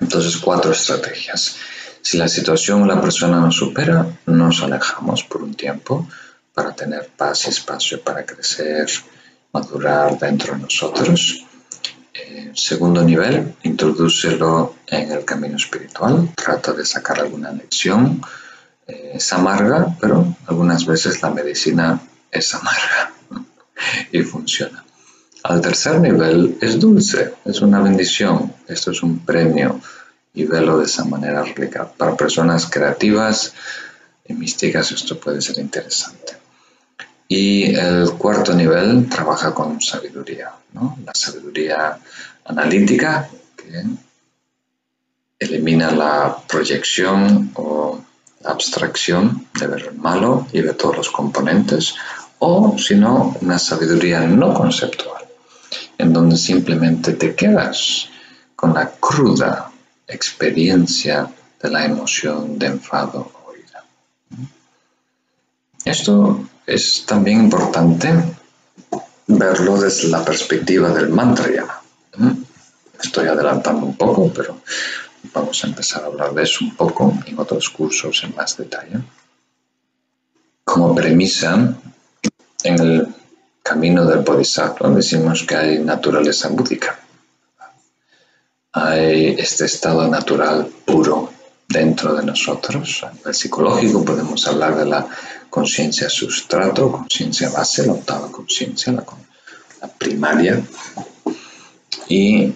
[0.01, 1.57] Entonces, cuatro estrategias.
[2.03, 6.07] Si la situación o la persona nos supera, nos alejamos por un tiempo
[6.55, 8.87] para tener paz y espacio para crecer,
[9.53, 11.46] madurar dentro de nosotros.
[12.55, 16.31] Segundo nivel, introdúcelo en el camino espiritual.
[16.35, 18.23] Trata de sacar alguna lección.
[18.87, 22.01] Eh, es amarga, pero algunas veces la medicina
[22.31, 23.13] es amarga
[24.13, 24.85] y funciona.
[25.43, 29.81] Al tercer nivel es dulce, es una bendición, esto es un premio
[30.35, 31.45] y verlo de esa manera.
[31.97, 33.53] Para personas creativas
[34.27, 36.46] y místicas esto puede ser interesante.
[37.29, 41.99] Y el cuarto nivel trabaja con sabiduría, la sabiduría
[42.45, 43.85] analítica que
[45.39, 48.01] elimina la proyección o
[48.45, 51.95] abstracción de ver el malo y de todos los componentes,
[52.39, 55.25] o si no, una sabiduría no conceptual,
[55.99, 58.09] en donde simplemente te quedas
[58.55, 59.71] con la cruda
[60.07, 61.29] experiencia
[61.61, 63.85] de la emoción de enfado o ira.
[65.85, 68.13] Esto es también importante
[69.29, 71.81] verlo desde la perspectiva del mantra ya.
[73.03, 74.61] Estoy adelantando un poco, pero
[75.33, 78.99] vamos a empezar a hablar de eso un poco en otros cursos en más detalle.
[80.65, 81.77] Como premisa,
[82.65, 83.15] en el
[83.63, 86.99] camino del Bodhisattva decimos que hay naturaleza búdica.
[88.73, 91.33] Hay este estado natural puro
[91.69, 93.05] dentro de nosotros.
[93.05, 95.07] A nivel psicológico podemos hablar de la
[95.51, 99.05] conciencia sustrato, conciencia base, la octava conciencia, la,
[99.81, 100.63] la primaria.
[102.09, 102.53] Y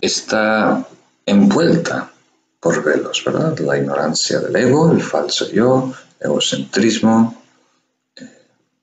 [0.00, 0.86] está
[1.26, 2.12] envuelta
[2.60, 3.58] por velos, ¿verdad?
[3.60, 7.42] La ignorancia del ego, el falso yo, egocentrismo,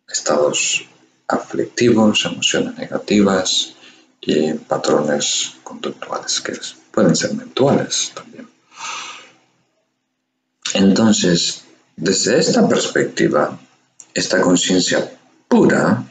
[0.08, 0.86] estados
[1.28, 3.74] aflictivos, emociones negativas
[4.22, 6.54] y patrones conductuales que
[6.92, 8.50] pueden ser mentuales también.
[10.74, 11.64] Entonces,
[12.00, 13.60] desde esta perspectiva,
[14.14, 15.12] esta conciencia
[15.50, 16.02] pura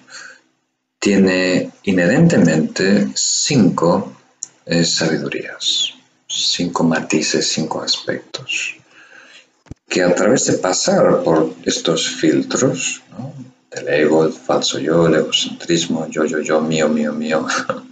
[0.99, 4.14] tiene inherentemente cinco
[4.66, 5.95] eh, sabidurías,
[6.28, 8.76] cinco matices, cinco aspectos,
[9.89, 13.03] que a través de pasar por estos filtros,
[13.70, 17.47] del ego, el falso yo, el egocentrismo, yo, yo, yo, mío, mío, mío,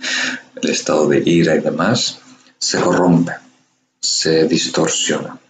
[0.62, 2.18] el estado de ira y demás,
[2.58, 3.32] se corrompe,
[4.00, 5.40] se distorsiona.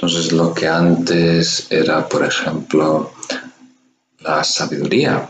[0.00, 3.12] Entonces lo que antes era, por ejemplo,
[4.20, 5.28] la sabiduría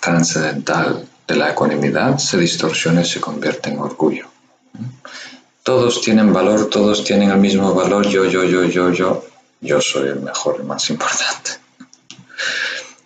[0.00, 4.28] trascendental de la ecuanimidad se distorsiona y se convierte en orgullo.
[5.64, 9.24] Todos tienen valor, todos tienen el mismo valor, yo, yo, yo, yo, yo,
[9.60, 11.50] yo soy el mejor, el más importante.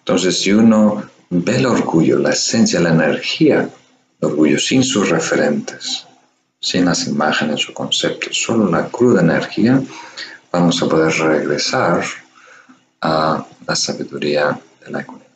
[0.00, 3.70] Entonces, si uno ve el orgullo, la esencia, la energía,
[4.20, 6.07] el orgullo sin sus referentes,
[6.60, 9.80] sin las imágenes o conceptos, solo la cruda energía,
[10.50, 12.04] vamos a poder regresar
[13.00, 15.28] a la sabiduría de la ecuanimidad.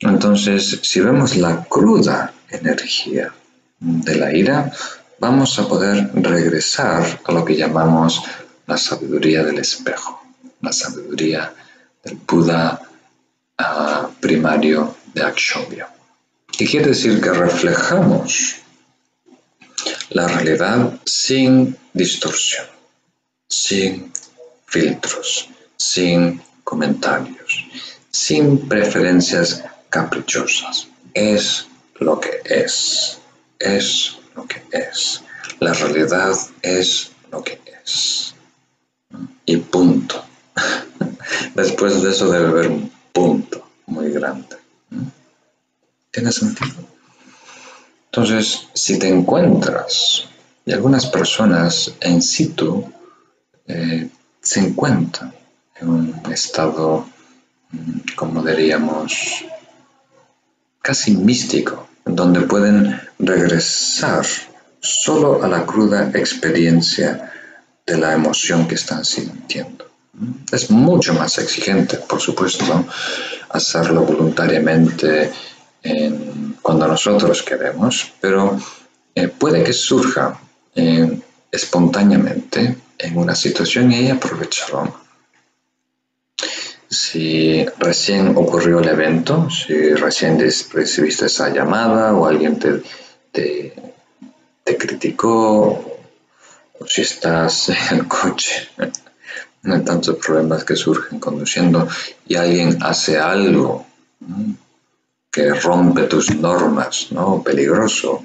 [0.00, 3.32] Entonces, si vemos la cruda energía
[3.80, 4.72] de la ira,
[5.18, 8.22] vamos a poder regresar a lo que llamamos
[8.66, 10.22] la sabiduría del espejo,
[10.60, 11.54] la sabiduría
[12.04, 12.80] del Buda
[13.58, 15.88] ah, primario de Akshobhya.
[16.46, 17.20] ¿Qué quiere decir?
[17.20, 18.56] Que reflejamos
[20.10, 22.66] la realidad sin distorsión,
[23.48, 24.12] sin
[24.66, 27.66] filtros, sin comentarios,
[28.10, 30.88] sin preferencias caprichosas.
[31.14, 31.66] Es
[31.96, 33.18] lo que es,
[33.58, 35.22] es lo que es.
[35.60, 38.34] La realidad es lo que es
[39.46, 40.22] y punto.
[41.54, 44.56] Después de eso debe haber un punto muy grande.
[46.10, 46.95] ¿Tiene sentido?
[48.16, 50.24] Entonces, si te encuentras,
[50.64, 52.90] y algunas personas en situ
[53.66, 54.08] eh,
[54.40, 55.34] se encuentran
[55.78, 57.06] en un estado,
[57.72, 59.44] mm, como diríamos,
[60.80, 64.24] casi místico, donde pueden regresar
[64.80, 67.30] solo a la cruda experiencia
[67.86, 69.90] de la emoción que están sintiendo.
[70.50, 72.86] Es mucho más exigente, por supuesto,
[73.50, 75.30] hacerlo voluntariamente
[76.62, 78.58] cuando nosotros queremos, pero
[79.14, 80.40] eh, puede que surja
[80.74, 81.20] eh,
[81.50, 85.00] espontáneamente en una situación y aprovecharlo.
[86.88, 92.82] Si recién ocurrió el evento, si recién recibiste esa llamada o alguien te,
[93.32, 93.74] te,
[94.62, 95.96] te criticó
[96.86, 98.68] si estás en el coche
[99.72, 101.88] hay tantos problemas que surgen conduciendo
[102.26, 103.86] y alguien hace algo
[105.36, 107.42] que rompe tus normas, ¿no?
[107.42, 108.24] Peligroso.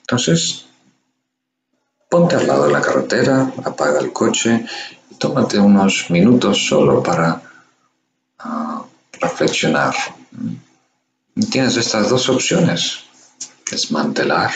[0.00, 0.66] Entonces,
[2.08, 4.66] ponte al lado de la carretera, apaga el coche
[5.10, 7.40] y tómate unos minutos solo para
[8.40, 8.82] ah,
[9.20, 9.94] reflexionar.
[11.52, 13.04] Tienes estas dos opciones.
[13.70, 14.50] Desmantelar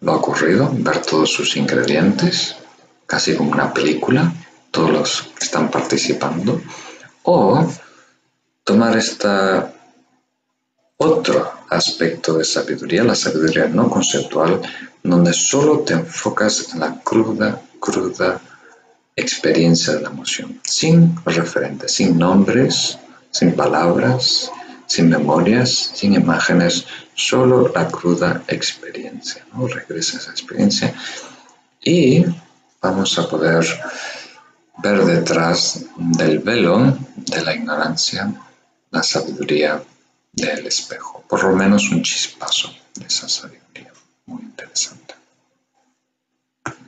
[0.00, 2.56] lo ocurrido, ver todos sus ingredientes,
[3.04, 4.32] casi como una película,
[4.70, 6.62] todos los que están participando,
[7.22, 7.70] o
[8.64, 9.73] tomar esta
[10.96, 14.60] otro aspecto de sabiduría, la sabiduría no conceptual,
[15.02, 18.40] donde solo te enfocas en la cruda, cruda
[19.16, 22.98] experiencia de la emoción, sin referentes, sin nombres,
[23.30, 24.50] sin palabras,
[24.86, 29.44] sin memorias, sin imágenes, solo la cruda experiencia.
[29.52, 29.66] ¿no?
[29.66, 30.94] Regresa esa experiencia
[31.82, 32.24] y
[32.80, 33.64] vamos a poder
[34.82, 38.32] ver detrás del velo de la ignorancia
[38.90, 39.82] la sabiduría
[40.34, 43.92] del espejo, por lo menos un chispazo de esa sabiduría.
[44.26, 45.14] Muy interesante.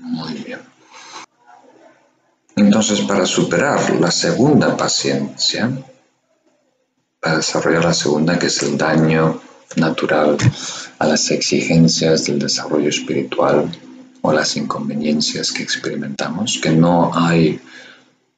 [0.01, 0.61] Muy bien.
[2.57, 5.71] Entonces, para superar la segunda paciencia,
[7.21, 9.41] para desarrollar la segunda, que es el daño
[9.77, 10.37] natural
[10.99, 13.71] a las exigencias del desarrollo espiritual
[14.23, 17.61] o las inconveniencias que experimentamos, que no hay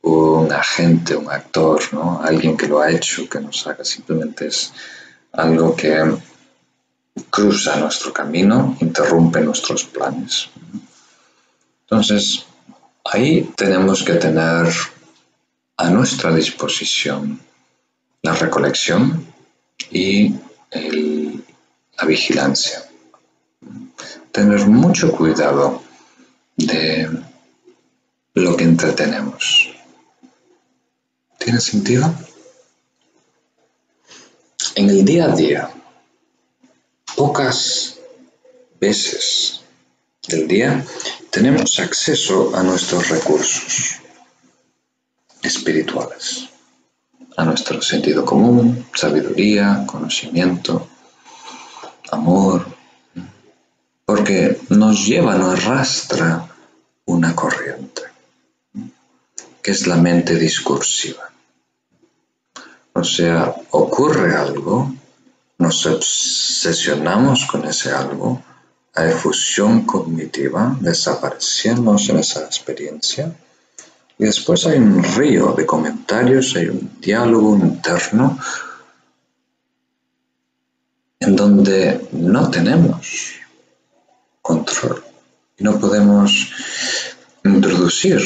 [0.02, 2.20] un agente, un actor, ¿no?
[2.22, 4.72] alguien que lo ha hecho, que nos haga, simplemente es
[5.38, 6.18] algo que
[7.30, 10.50] cruza nuestro camino, interrumpe nuestros planes.
[11.82, 12.44] Entonces,
[13.04, 14.66] ahí tenemos que tener
[15.76, 17.40] a nuestra disposición
[18.22, 19.32] la recolección
[19.92, 20.34] y
[20.72, 22.82] la vigilancia.
[24.32, 25.82] Tener mucho cuidado
[26.56, 27.08] de
[28.34, 29.70] lo que entretenemos.
[31.38, 32.12] ¿Tiene sentido?
[34.78, 35.70] En el día a día,
[37.16, 37.98] pocas
[38.78, 39.62] veces
[40.28, 40.84] del día
[41.32, 43.96] tenemos acceso a nuestros recursos
[45.42, 46.48] espirituales
[47.36, 50.88] a nuestro sentido común, sabiduría, conocimiento,
[52.12, 52.64] amor,
[54.04, 56.48] porque nos lleva, nos arrastra
[57.04, 58.02] una corriente,
[59.60, 61.27] que es la mente discursiva.
[62.98, 64.92] O sea, ocurre algo,
[65.58, 68.42] nos obsesionamos con ese algo,
[68.92, 73.32] hay fusión cognitiva, desaparecemos en esa experiencia,
[74.18, 78.36] y después hay un río de comentarios, hay un diálogo interno
[81.20, 83.34] en donde no tenemos
[84.42, 85.04] control
[85.56, 86.50] y no podemos
[87.44, 88.20] introducir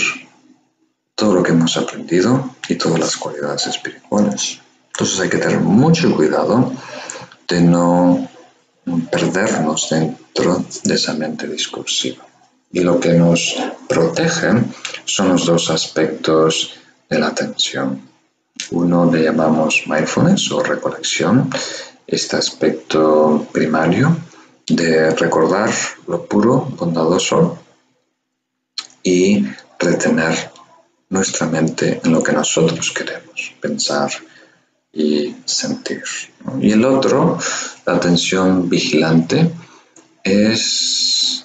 [1.15, 4.61] todo lo que hemos aprendido y todas las cualidades espirituales.
[4.93, 6.73] Entonces hay que tener mucho cuidado
[7.49, 8.29] de no
[9.11, 12.25] perdernos dentro de esa mente discursiva.
[12.73, 13.57] Y lo que nos
[13.89, 14.49] protege
[15.05, 16.75] son los dos aspectos
[17.09, 18.09] de la atención.
[18.71, 21.51] Uno le llamamos mindfulness o recolección,
[22.07, 24.17] este aspecto primario
[24.67, 25.71] de recordar
[26.07, 27.59] lo puro, bondadoso
[29.03, 29.45] y
[29.79, 30.51] retener
[31.13, 34.11] nuestra mente en lo que nosotros queremos pensar
[34.93, 36.03] y sentir.
[36.61, 37.39] Y el otro,
[37.87, 39.51] la atención vigilante,
[40.25, 41.45] es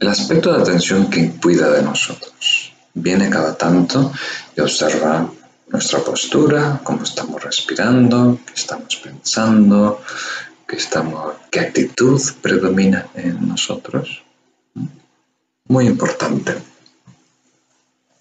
[0.00, 2.72] el aspecto de atención que cuida de nosotros.
[2.94, 4.10] Viene cada tanto
[4.56, 5.30] y observa
[5.68, 10.00] nuestra postura, cómo estamos respirando, qué estamos pensando,
[10.66, 14.22] qué, estamos, qué actitud predomina en nosotros.
[15.68, 16.71] Muy importante.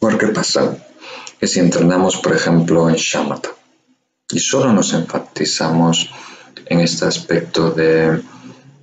[0.01, 0.75] Porque pasa
[1.39, 3.51] que si entrenamos, por ejemplo, en shamatha
[4.31, 6.09] y solo nos enfatizamos
[6.65, 8.19] en este aspecto de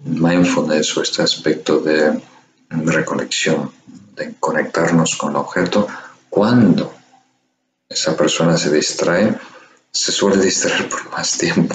[0.04, 2.22] mindfulness o este aspecto de
[2.70, 3.72] reconexión,
[4.14, 5.88] de conectarnos con el objeto,
[6.30, 6.94] cuando
[7.88, 9.36] esa persona se distrae,
[9.90, 11.74] se suele distraer por más tiempo,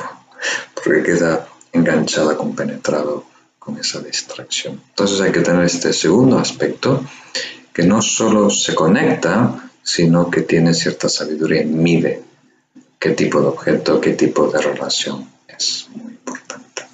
[0.73, 3.25] porque queda enganchada, compenetrado
[3.59, 4.81] con esa distracción.
[4.89, 7.03] Entonces hay que tener este segundo aspecto,
[7.73, 12.23] que no solo se conecta, sino que tiene cierta sabiduría y mide
[12.99, 16.87] qué tipo de objeto, qué tipo de relación es muy importante.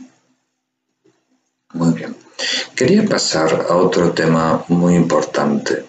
[1.73, 2.15] Muy bien.
[2.75, 5.85] Quería pasar a otro tema muy importante.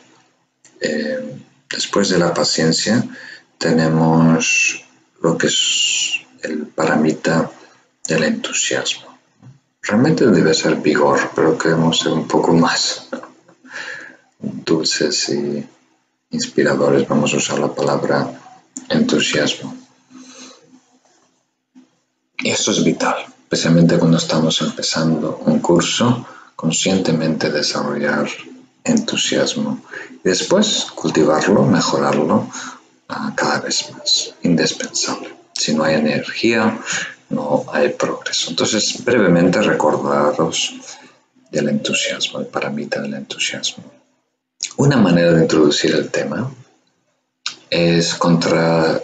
[0.80, 1.38] Eh,
[1.70, 3.04] después de la paciencia
[3.56, 4.84] tenemos
[5.22, 7.50] lo que es el paramita
[8.06, 9.18] del entusiasmo.
[9.82, 13.08] Realmente debe ser vigor, pero queremos ser un poco más
[14.40, 15.66] dulces y
[16.30, 18.40] inspiradores, vamos a usar la palabra
[18.88, 19.74] entusiasmo.
[22.38, 26.26] Y esto es vital, especialmente cuando estamos empezando un curso,
[26.56, 28.28] conscientemente desarrollar
[28.84, 29.82] entusiasmo
[30.24, 32.48] y después cultivarlo, mejorarlo
[33.08, 35.34] uh, cada vez más, indispensable.
[35.52, 36.78] Si no hay energía,
[37.28, 38.50] no hay progreso.
[38.50, 40.74] Entonces, brevemente recordaros
[41.50, 43.99] del entusiasmo, el paramita del entusiasmo.
[44.76, 46.50] Una manera de introducir el tema
[47.70, 49.00] es contra,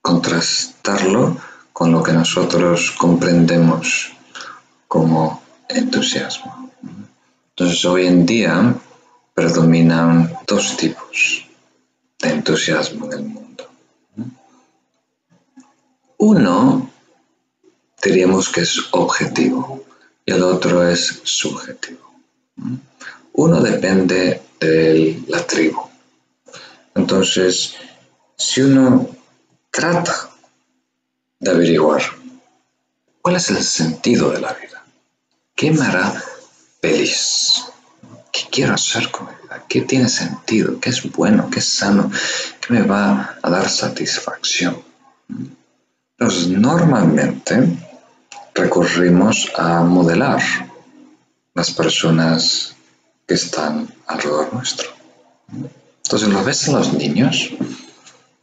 [0.00, 1.36] contrastarlo
[1.72, 4.12] con lo que nosotros comprendemos
[4.88, 6.72] como entusiasmo.
[7.50, 8.74] Entonces hoy en día
[9.34, 11.46] predominan dos tipos
[12.18, 13.68] de entusiasmo en el mundo.
[16.18, 16.90] Uno
[18.02, 19.84] diríamos que es objetivo
[20.24, 22.06] y el otro es subjetivo.
[23.38, 25.82] Uno depende de la tribu.
[26.94, 27.74] Entonces,
[28.34, 29.10] si uno
[29.70, 30.30] trata
[31.38, 32.02] de averiguar
[33.20, 34.82] cuál es el sentido de la vida,
[35.54, 36.14] qué me hará
[36.80, 37.64] feliz,
[38.32, 42.10] qué quiero hacer con mi vida, qué tiene sentido, qué es bueno, qué es sano,
[42.62, 44.82] qué me va a dar satisfacción.
[46.18, 47.76] Entonces, normalmente
[48.54, 50.40] recurrimos a modelar
[51.52, 52.75] las personas
[53.26, 54.88] que están alrededor nuestro.
[56.04, 57.50] Entonces, ¿lo ves los niños?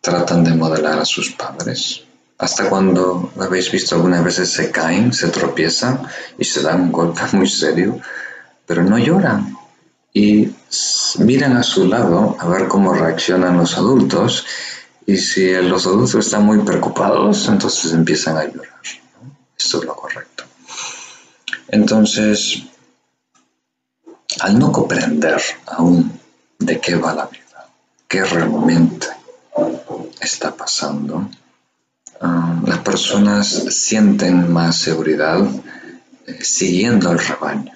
[0.01, 2.03] Tratan de modelar a sus padres.
[2.37, 6.01] Hasta cuando habéis visto algunas veces se caen, se tropiezan
[6.37, 7.99] y se dan un golpe muy serio,
[8.65, 9.57] pero no lloran
[10.13, 10.51] y
[11.19, 14.45] miran a su lado a ver cómo reaccionan los adultos
[15.05, 18.81] y si los adultos están muy preocupados, entonces empiezan a llorar.
[19.57, 20.43] Esto es lo correcto.
[21.69, 22.63] Entonces,
[24.39, 26.19] al no comprender aún
[26.59, 27.67] de qué va la vida,
[28.07, 29.07] qué realmente
[30.19, 31.29] está pasando,
[32.21, 35.39] ah, las personas sienten más seguridad
[36.25, 37.73] eh, siguiendo el rebaño.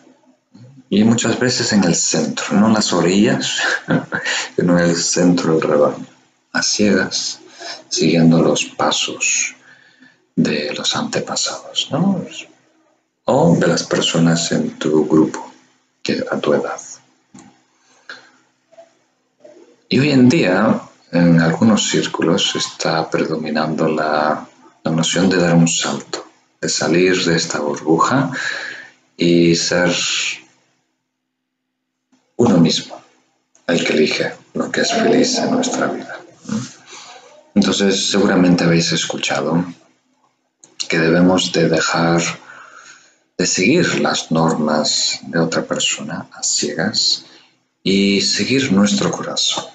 [0.90, 3.60] Y muchas veces en el centro, no en las orillas,
[4.56, 6.06] sino en el centro del rebaño,
[6.54, 7.40] a ciegas,
[7.90, 9.56] siguiendo los pasos
[10.36, 12.24] de los antepasados, ¿no?
[13.26, 15.47] O de las personas en tu grupo,
[16.32, 16.80] a tu edad.
[19.90, 20.82] Y hoy en día,
[21.12, 24.48] en algunos círculos, está predominando la,
[24.84, 26.26] la noción de dar un salto,
[26.60, 28.32] de salir de esta burbuja
[29.16, 29.94] y ser
[32.36, 33.02] uno mismo,
[33.68, 36.20] el que elige lo que es feliz en nuestra vida.
[37.56, 39.66] Entonces, seguramente habéis escuchado
[40.88, 42.22] que debemos de dejar
[43.38, 47.26] de seguir las normas de otra persona a ciegas
[47.84, 49.66] y seguir nuestro corazón.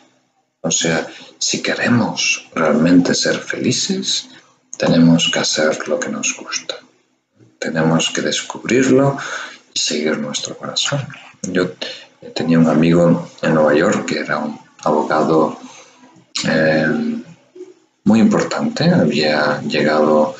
[0.61, 1.07] O sea,
[1.39, 4.29] si queremos realmente ser felices,
[4.77, 6.77] tenemos que hacer lo que nos gusta.
[7.59, 9.17] Tenemos que descubrirlo
[9.73, 11.07] y seguir nuestro corazón.
[11.43, 11.73] Yo
[12.35, 15.59] tenía un amigo en Nueva York que era un abogado
[16.49, 16.87] eh,
[18.05, 20.35] muy importante, había llegado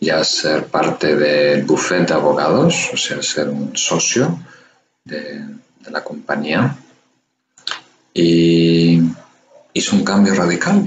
[0.00, 4.38] ya ser parte del buffet de abogados, o sea, ser un socio
[5.04, 5.44] de,
[5.90, 6.76] la compañía.
[8.12, 9.00] Y
[9.72, 10.84] hizo un cambio radical.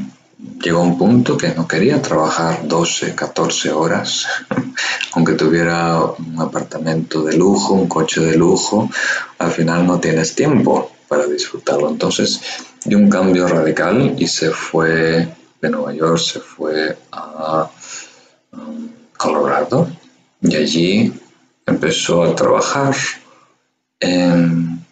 [0.62, 4.28] Llegó a un punto que no quería trabajar 12, 14 horas,
[5.14, 8.90] aunque tuviera un apartamento de lujo, un coche de lujo,
[9.38, 11.90] al final no tienes tiempo para disfrutarlo.
[11.90, 12.42] Entonces
[12.86, 15.28] dio un cambio radical y se fue
[15.62, 17.70] de Nueva York, se fue a
[18.54, 18.91] um,
[19.22, 19.88] Colorado
[20.42, 21.14] y allí
[21.68, 22.96] empezó a trabajar
[24.00, 24.84] en,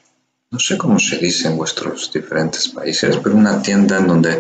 [0.52, 4.40] no sé cómo se dice en vuestros diferentes países, pero una tienda en donde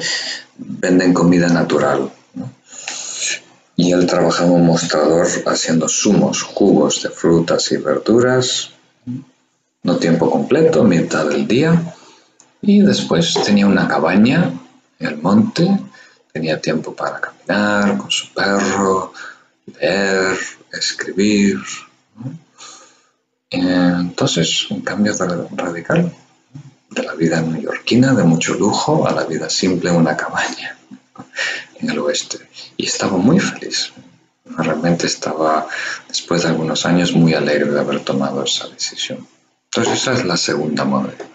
[0.57, 2.11] venden comida natural.
[3.75, 8.71] Y él trabajaba en un mostrador haciendo zumos, jugos de frutas y verduras,
[9.81, 11.95] no tiempo completo, mitad del día.
[12.61, 14.53] Y después tenía una cabaña
[14.99, 15.79] en el monte,
[16.31, 19.13] tenía tiempo para caminar con su perro,
[19.79, 20.37] leer,
[20.71, 21.59] escribir.
[23.49, 25.13] Entonces, un cambio
[25.51, 26.13] radical
[26.89, 30.77] de la vida neoyorquina de mucho lujo a la vida simple en una cabaña
[31.79, 32.39] en el oeste.
[32.77, 33.91] Y estaba muy feliz.
[34.45, 35.67] Realmente estaba,
[36.07, 39.27] después de algunos años, muy alegre de haber tomado esa decisión.
[39.65, 41.27] Entonces, esa es la segunda modalidad.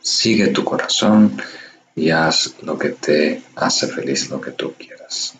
[0.00, 1.40] Sigue tu corazón
[1.94, 5.34] y haz lo que te hace feliz, lo que tú quieras.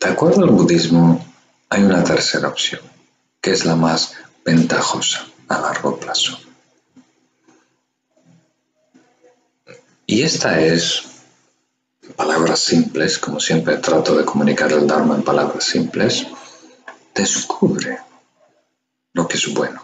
[0.00, 1.24] De acuerdo al budismo,
[1.68, 2.80] hay una tercera opción,
[3.40, 4.14] que es la más
[4.44, 6.38] ventajosa a largo plazo.
[10.06, 11.02] Y esta es,
[12.02, 16.26] en palabras simples, como siempre trato de comunicar el Dharma en palabras simples,
[17.12, 17.98] descubre
[19.14, 19.82] lo que es bueno,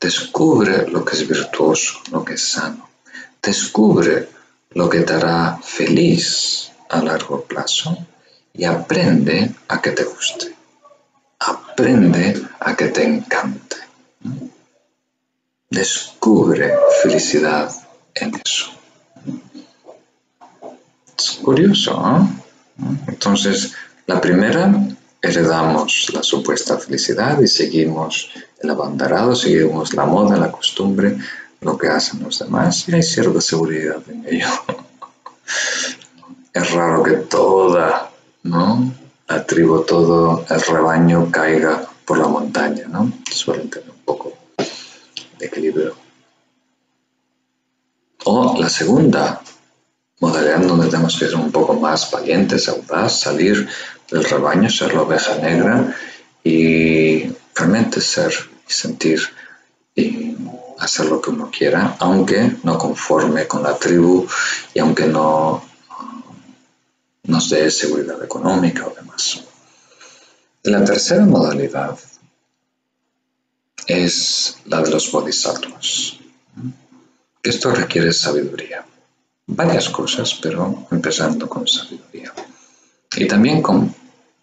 [0.00, 2.88] descubre lo que es virtuoso, lo que es sano,
[3.40, 4.28] descubre
[4.70, 7.96] lo que te hará feliz a largo plazo
[8.54, 10.54] y aprende a que te guste,
[11.40, 13.76] aprende a que te encante.
[15.68, 16.72] Descubre
[17.02, 17.70] felicidad
[18.14, 18.70] en eso.
[21.18, 22.44] Es curioso, ¿no?
[23.08, 23.74] Entonces,
[24.06, 24.72] la primera,
[25.20, 31.18] heredamos la supuesta felicidad y seguimos el abanderado, seguimos la moda, la costumbre,
[31.60, 34.46] lo que hacen los demás y hay cierta seguridad en ello.
[36.54, 38.03] Es raro que toda,
[38.44, 38.92] ¿no?
[39.26, 43.10] La tribu, todo el rebaño caiga por la montaña, ¿no?
[43.30, 44.32] Suelen tener un poco
[45.38, 45.96] de equilibrio.
[48.24, 49.40] O la segunda
[50.20, 53.68] modalidad donde tenemos que ser un poco más valientes, audaz, salir
[54.10, 55.94] del rebaño, ser la oveja negra
[56.42, 58.32] y realmente ser
[58.68, 59.20] y sentir
[59.94, 60.36] y
[60.78, 64.26] hacer lo que uno quiera, aunque no conforme con la tribu
[64.74, 65.62] y aunque no
[67.24, 69.42] nos dé seguridad económica o demás.
[70.62, 71.98] La tercera modalidad
[73.86, 76.14] es la de los bodhisattvas.
[77.42, 78.84] Esto requiere sabiduría.
[79.46, 82.32] Varias cosas, pero empezando con sabiduría.
[83.16, 83.94] Y también con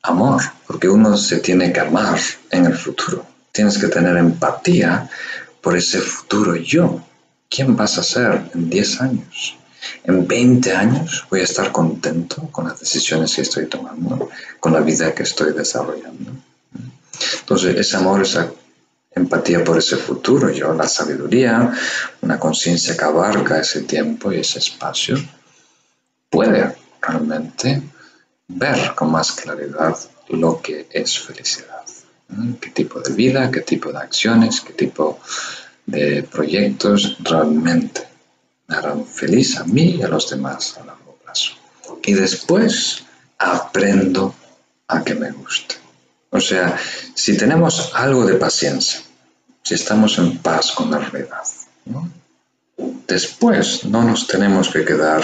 [0.04, 2.20] amor, porque uno se tiene que amar
[2.52, 3.26] en el futuro.
[3.52, 5.10] Tienes que tener empatía
[5.62, 7.02] por ese futuro yo.
[7.50, 9.58] ¿Quién vas a ser en 10 años?
[10.04, 14.30] En 20 años voy a estar contento con las decisiones que estoy tomando,
[14.60, 16.32] con la vida que estoy desarrollando.
[17.40, 18.52] Entonces, ese amor, esa
[19.14, 21.74] empatía por ese futuro, yo, la sabiduría,
[22.22, 25.18] una conciencia que abarca ese tiempo y ese espacio,
[26.30, 27.82] puede realmente
[28.48, 29.98] ver con más claridad
[30.30, 31.84] lo que es felicidad.
[32.62, 35.20] ¿Qué tipo de vida, qué tipo de acciones, qué tipo
[35.86, 38.11] de proyectos realmente
[38.72, 41.52] me harán feliz a mí y a los demás a largo plazo?
[42.04, 43.04] Y después
[43.38, 44.34] aprendo
[44.88, 45.76] a que me guste.
[46.30, 46.78] O sea,
[47.14, 49.02] si tenemos algo de paciencia,
[49.62, 51.44] si estamos en paz con la realidad,
[53.08, 55.22] después no nos tenemos que quedar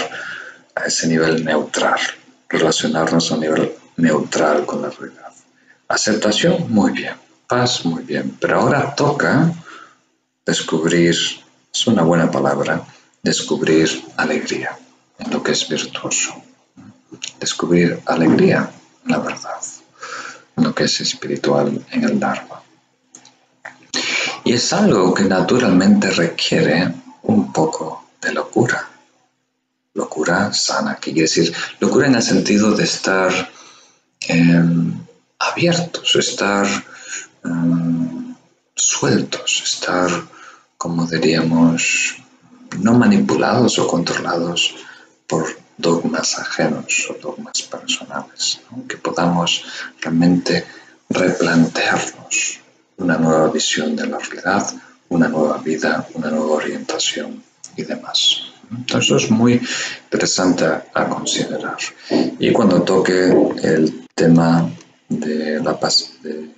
[0.74, 1.98] a ese nivel neutral,
[2.50, 5.32] relacionarnos a un nivel neutral con la realidad.
[5.88, 7.14] Aceptación, muy bien.
[7.46, 8.36] Paz, muy bien.
[8.38, 9.50] Pero ahora toca
[10.44, 11.16] descubrir,
[11.72, 12.84] es una buena palabra,
[13.22, 14.78] descubrir alegría
[15.18, 16.42] en lo que es virtuoso.
[17.40, 18.70] Descubrir alegría
[19.04, 19.60] en la verdad,
[20.56, 22.62] en lo que es espiritual, en el Dharma.
[24.44, 28.88] Y es algo que naturalmente requiere un poco de locura.
[29.94, 33.32] Locura sana, que quiere decir locura en el sentido de estar
[34.20, 34.94] em,
[35.38, 36.66] abiertos, estar
[37.44, 38.34] em,
[38.74, 40.10] sueltos, estar,
[40.76, 42.16] como diríamos,
[42.78, 44.76] no manipulados o controlados
[45.26, 45.46] por
[45.76, 49.64] dogmas ajenos o dogmas personales, que podamos
[50.00, 50.64] realmente
[51.08, 52.60] replantearnos
[52.98, 54.74] una nueva visión de la realidad,
[55.08, 57.42] una nueva vida, una nueva orientación
[57.76, 58.42] y demás.
[58.70, 59.60] Entonces es muy
[60.04, 61.78] interesante a considerar.
[62.38, 63.32] Y cuando toque
[63.62, 64.70] el tema
[65.08, 66.50] de la paz, de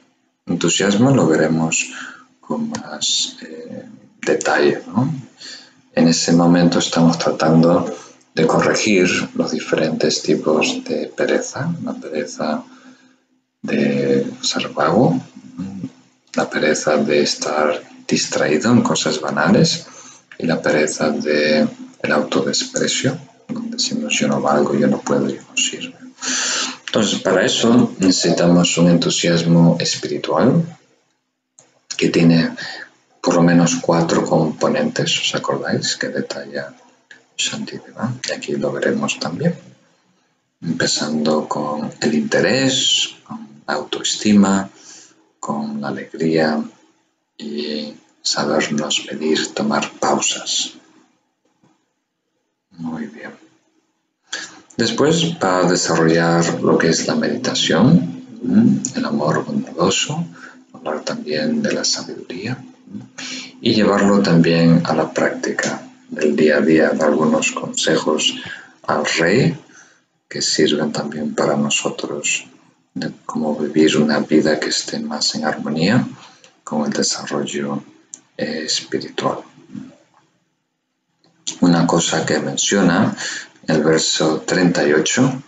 [0.46, 1.92] entusiasmo, lo veremos
[2.40, 3.84] con más eh,
[4.20, 4.82] detalle.
[5.94, 7.92] En ese momento estamos tratando
[8.34, 12.62] de corregir los diferentes tipos de pereza, la pereza
[13.62, 15.20] de ser vago,
[16.34, 19.86] la pereza de estar distraído en cosas banales
[20.38, 21.68] y la pereza de
[22.02, 23.18] el autodesprecio,
[23.48, 25.94] donde decimos yo no valgo, yo no puedo, yo no sirve.
[26.86, 30.64] Entonces, para eso necesitamos un entusiasmo espiritual
[31.96, 32.50] que tiene
[33.20, 35.96] por lo menos cuatro componentes, ¿os acordáis?
[35.96, 36.74] Que detalla
[37.36, 38.14] Shantideva.
[38.28, 39.54] Y aquí lo veremos también.
[40.62, 44.68] Empezando con el interés, con la autoestima,
[45.38, 46.62] con la alegría
[47.38, 50.74] y sabernos medir, tomar pausas.
[52.72, 53.32] Muy bien.
[54.76, 58.24] Después, para desarrollar lo que es la meditación,
[58.94, 60.24] el amor bondadoso,
[60.72, 62.62] hablar también de la sabiduría
[63.60, 68.34] y llevarlo también a la práctica del día a día, dar algunos consejos
[68.86, 69.56] al rey
[70.28, 72.46] que sirven también para nosotros
[72.94, 76.06] de cómo vivir una vida que esté más en armonía
[76.64, 77.82] con el desarrollo
[78.36, 79.38] eh, espiritual.
[81.60, 83.14] una cosa que menciona
[83.66, 85.42] el verso 38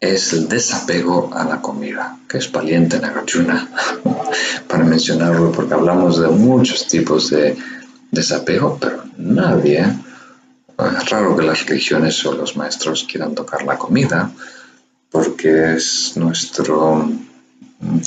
[0.00, 3.68] es el desapego a la comida, que es valiente Nagarjuna
[4.68, 7.56] para mencionarlo, porque hablamos de muchos tipos de
[8.10, 14.30] desapego, pero nadie, es raro que las religiones o los maestros quieran tocar la comida,
[15.10, 17.10] porque es nuestro,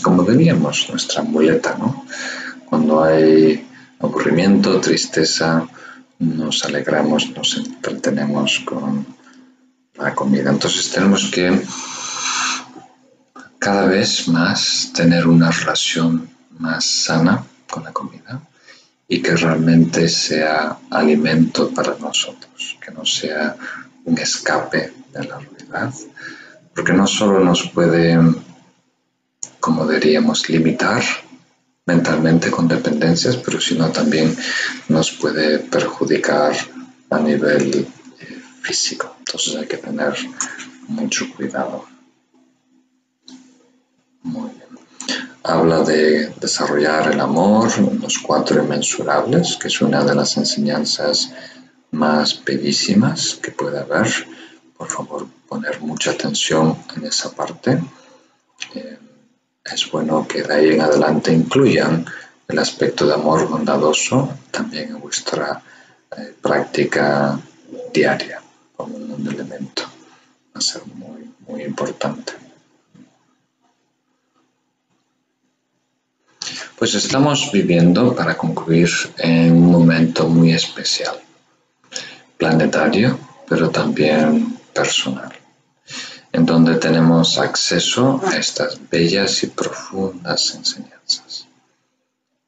[0.01, 2.05] como diríamos, nuestra muleta, ¿no?
[2.69, 3.67] Cuando hay
[3.99, 5.67] aburrimiento, tristeza,
[6.19, 9.05] nos alegramos, nos entretenemos con
[10.01, 10.49] la comida.
[10.49, 11.61] Entonces tenemos que
[13.59, 18.41] cada vez más tener una relación más sana con la comida
[19.07, 23.55] y que realmente sea alimento para nosotros, que no sea
[24.05, 25.93] un escape de la realidad,
[26.73, 28.17] porque no solo nos puede,
[29.59, 31.03] como diríamos, limitar
[31.85, 34.35] mentalmente con dependencias, pero sino también
[34.87, 36.55] nos puede perjudicar
[37.09, 37.87] a nivel
[38.61, 39.15] físico.
[39.19, 40.15] Entonces hay que tener
[40.87, 41.85] mucho cuidado.
[44.23, 44.69] Muy bien.
[45.43, 47.67] Habla de desarrollar el amor,
[47.99, 51.31] los cuatro inmensurables, que es una de las enseñanzas
[51.91, 54.07] más bellísimas que puede haber.
[54.77, 57.79] Por favor, poner mucha atención en esa parte.
[58.75, 58.99] Eh,
[59.65, 62.05] es bueno que de ahí en adelante incluyan
[62.47, 65.61] el aspecto de amor bondadoso también en vuestra
[66.17, 67.39] eh, práctica
[67.93, 68.40] diaria
[68.83, 69.83] como un elemento.
[70.53, 72.33] Va a ser muy, muy importante.
[76.77, 81.19] Pues estamos viviendo, para concluir, en un momento muy especial,
[82.37, 85.31] planetario, pero también personal
[86.33, 91.47] en donde tenemos acceso a estas bellas y profundas enseñanzas.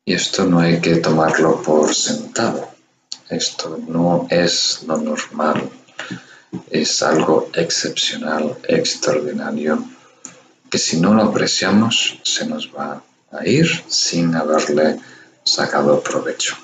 [0.05, 2.69] Y esto no hay que tomarlo por sentado.
[3.30, 5.69] Esto no es lo normal.
[6.70, 9.84] Es algo excepcional, extraordinario,
[10.70, 15.00] que si no lo apreciamos se nos va a ir sin haberle
[15.44, 16.56] sacado provecho.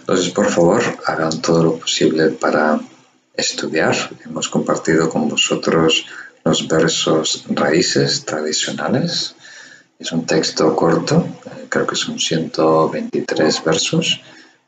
[0.00, 2.80] Entonces, por favor, hagan todo lo posible para
[3.34, 3.94] estudiar.
[4.24, 6.06] Hemos compartido con vosotros
[6.44, 9.34] los versos raíces tradicionales.
[9.98, 14.20] Es un texto corto, eh, creo que son 123 versos,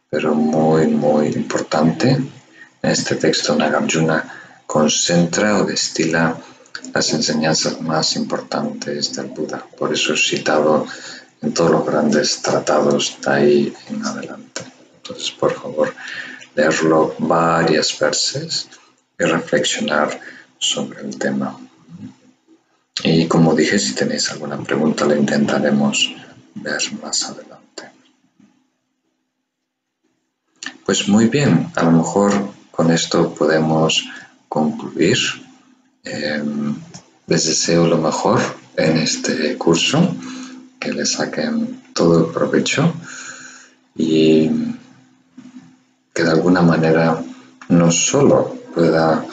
[0.08, 2.18] pero muy, muy importante.
[2.86, 4.22] Este texto Nagarjuna
[4.64, 6.38] concentra o destila
[6.94, 9.66] las enseñanzas más importantes del Buda.
[9.76, 10.86] Por eso es citado
[11.42, 14.62] en todos los grandes tratados de ahí en adelante.
[14.98, 15.92] Entonces, por favor,
[16.54, 18.68] leerlo varias veces
[19.18, 20.20] y reflexionar
[20.56, 21.58] sobre el tema.
[23.02, 26.14] Y como dije, si tenéis alguna pregunta, la intentaremos
[26.54, 27.90] ver más adelante.
[30.84, 34.04] Pues muy bien, a lo mejor con esto podemos
[34.48, 35.18] concluir.
[36.04, 36.76] Em,
[37.26, 38.38] les deseo lo mejor
[38.76, 40.14] en este curso,
[40.78, 42.92] que le saquen todo el provecho
[43.96, 44.50] y
[46.12, 47.24] que de alguna manera
[47.70, 49.24] no solo pueda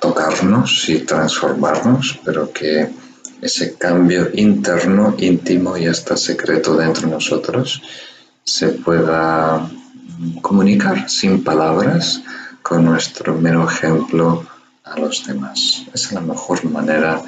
[0.00, 2.90] tocarnos y transformarnos, pero que
[3.42, 7.82] ese cambio interno, íntimo y hasta secreto dentro de nosotros
[8.42, 9.68] se pueda
[10.40, 12.22] comunicar sin palabras
[12.66, 14.44] con nuestro mero ejemplo
[14.82, 15.84] a los demás.
[15.94, 17.22] Es la mejor manera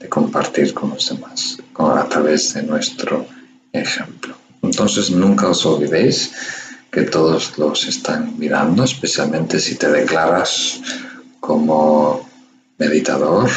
[0.00, 3.24] de compartir con los demás, a través de nuestro
[3.72, 4.34] ejemplo.
[4.62, 6.32] Entonces nunca os olvidéis
[6.90, 10.80] que todos los están mirando, especialmente si te declaras
[11.38, 12.28] como
[12.76, 13.48] meditador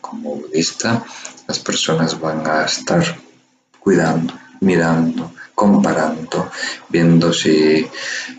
[0.00, 1.04] como budista,
[1.46, 3.04] las personas van a estar
[3.78, 5.30] cuidando, mirando,
[5.64, 6.50] comparando,
[6.90, 7.86] viendo si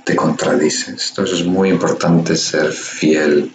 [0.03, 1.09] te contradices.
[1.09, 3.51] Entonces es muy importante ser fiel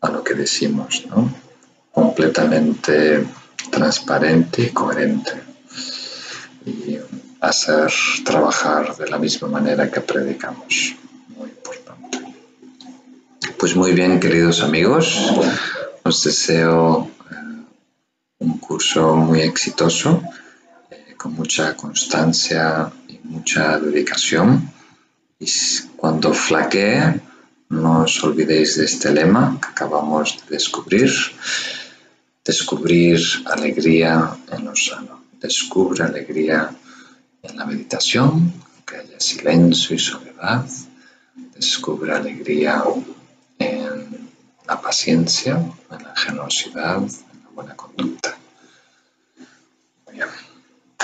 [0.00, 1.28] a lo que decimos, ¿no?
[1.92, 3.26] completamente
[3.70, 5.32] transparente y coherente.
[6.64, 6.98] Y
[7.40, 7.92] hacer
[8.24, 10.94] trabajar de la misma manera que predicamos.
[11.36, 12.18] Muy importante.
[13.58, 15.18] Pues muy bien, queridos amigos,
[16.04, 17.64] os deseo eh,
[18.38, 20.22] un curso muy exitoso,
[21.28, 24.70] mucha constancia y mucha dedicación.
[25.38, 25.46] Y
[25.96, 27.20] cuando flaquee,
[27.68, 31.10] no os olvidéis de este lema que acabamos de descubrir.
[32.44, 35.24] Descubrir alegría en lo sano.
[35.40, 36.70] Descubre alegría
[37.42, 38.52] en la meditación,
[38.86, 40.64] que haya silencio y soledad,
[41.54, 42.82] descubre alegría
[43.58, 44.28] en
[44.66, 45.56] la paciencia,
[45.90, 48.36] en la generosidad, en la buena conducta.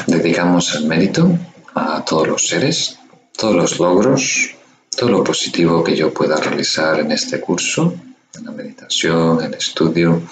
[0.06, 1.38] Dedicamos el mérito
[1.74, 2.98] a todos los seres,
[3.36, 4.54] todos los logros,
[4.96, 7.94] todo lo positivo que yo pueda realizar en este curso,
[8.34, 10.22] en la meditación, en el estudio,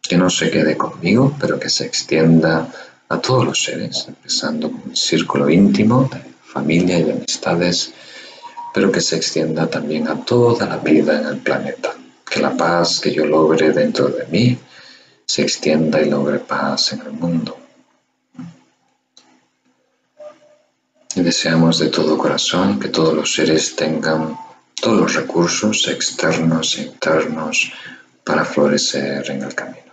[0.00, 2.68] que no se quede conmigo, pero que se extienda
[3.08, 7.92] a todos los seres, empezando con el círculo íntimo de familia y amistades,
[8.72, 11.94] pero que se extienda también a toda la vida en el planeta.
[12.28, 14.58] Que la paz que yo logre dentro de mí
[15.26, 17.61] se extienda y logre paz en el mundo.
[21.20, 24.36] Deseamos de todo corazón que todos los seres tengan
[24.74, 27.72] todos los recursos externos e internos
[28.24, 29.92] para florecer en el camino.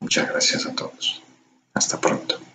[0.00, 1.22] Muchas gracias a todos.
[1.74, 2.45] Hasta pronto.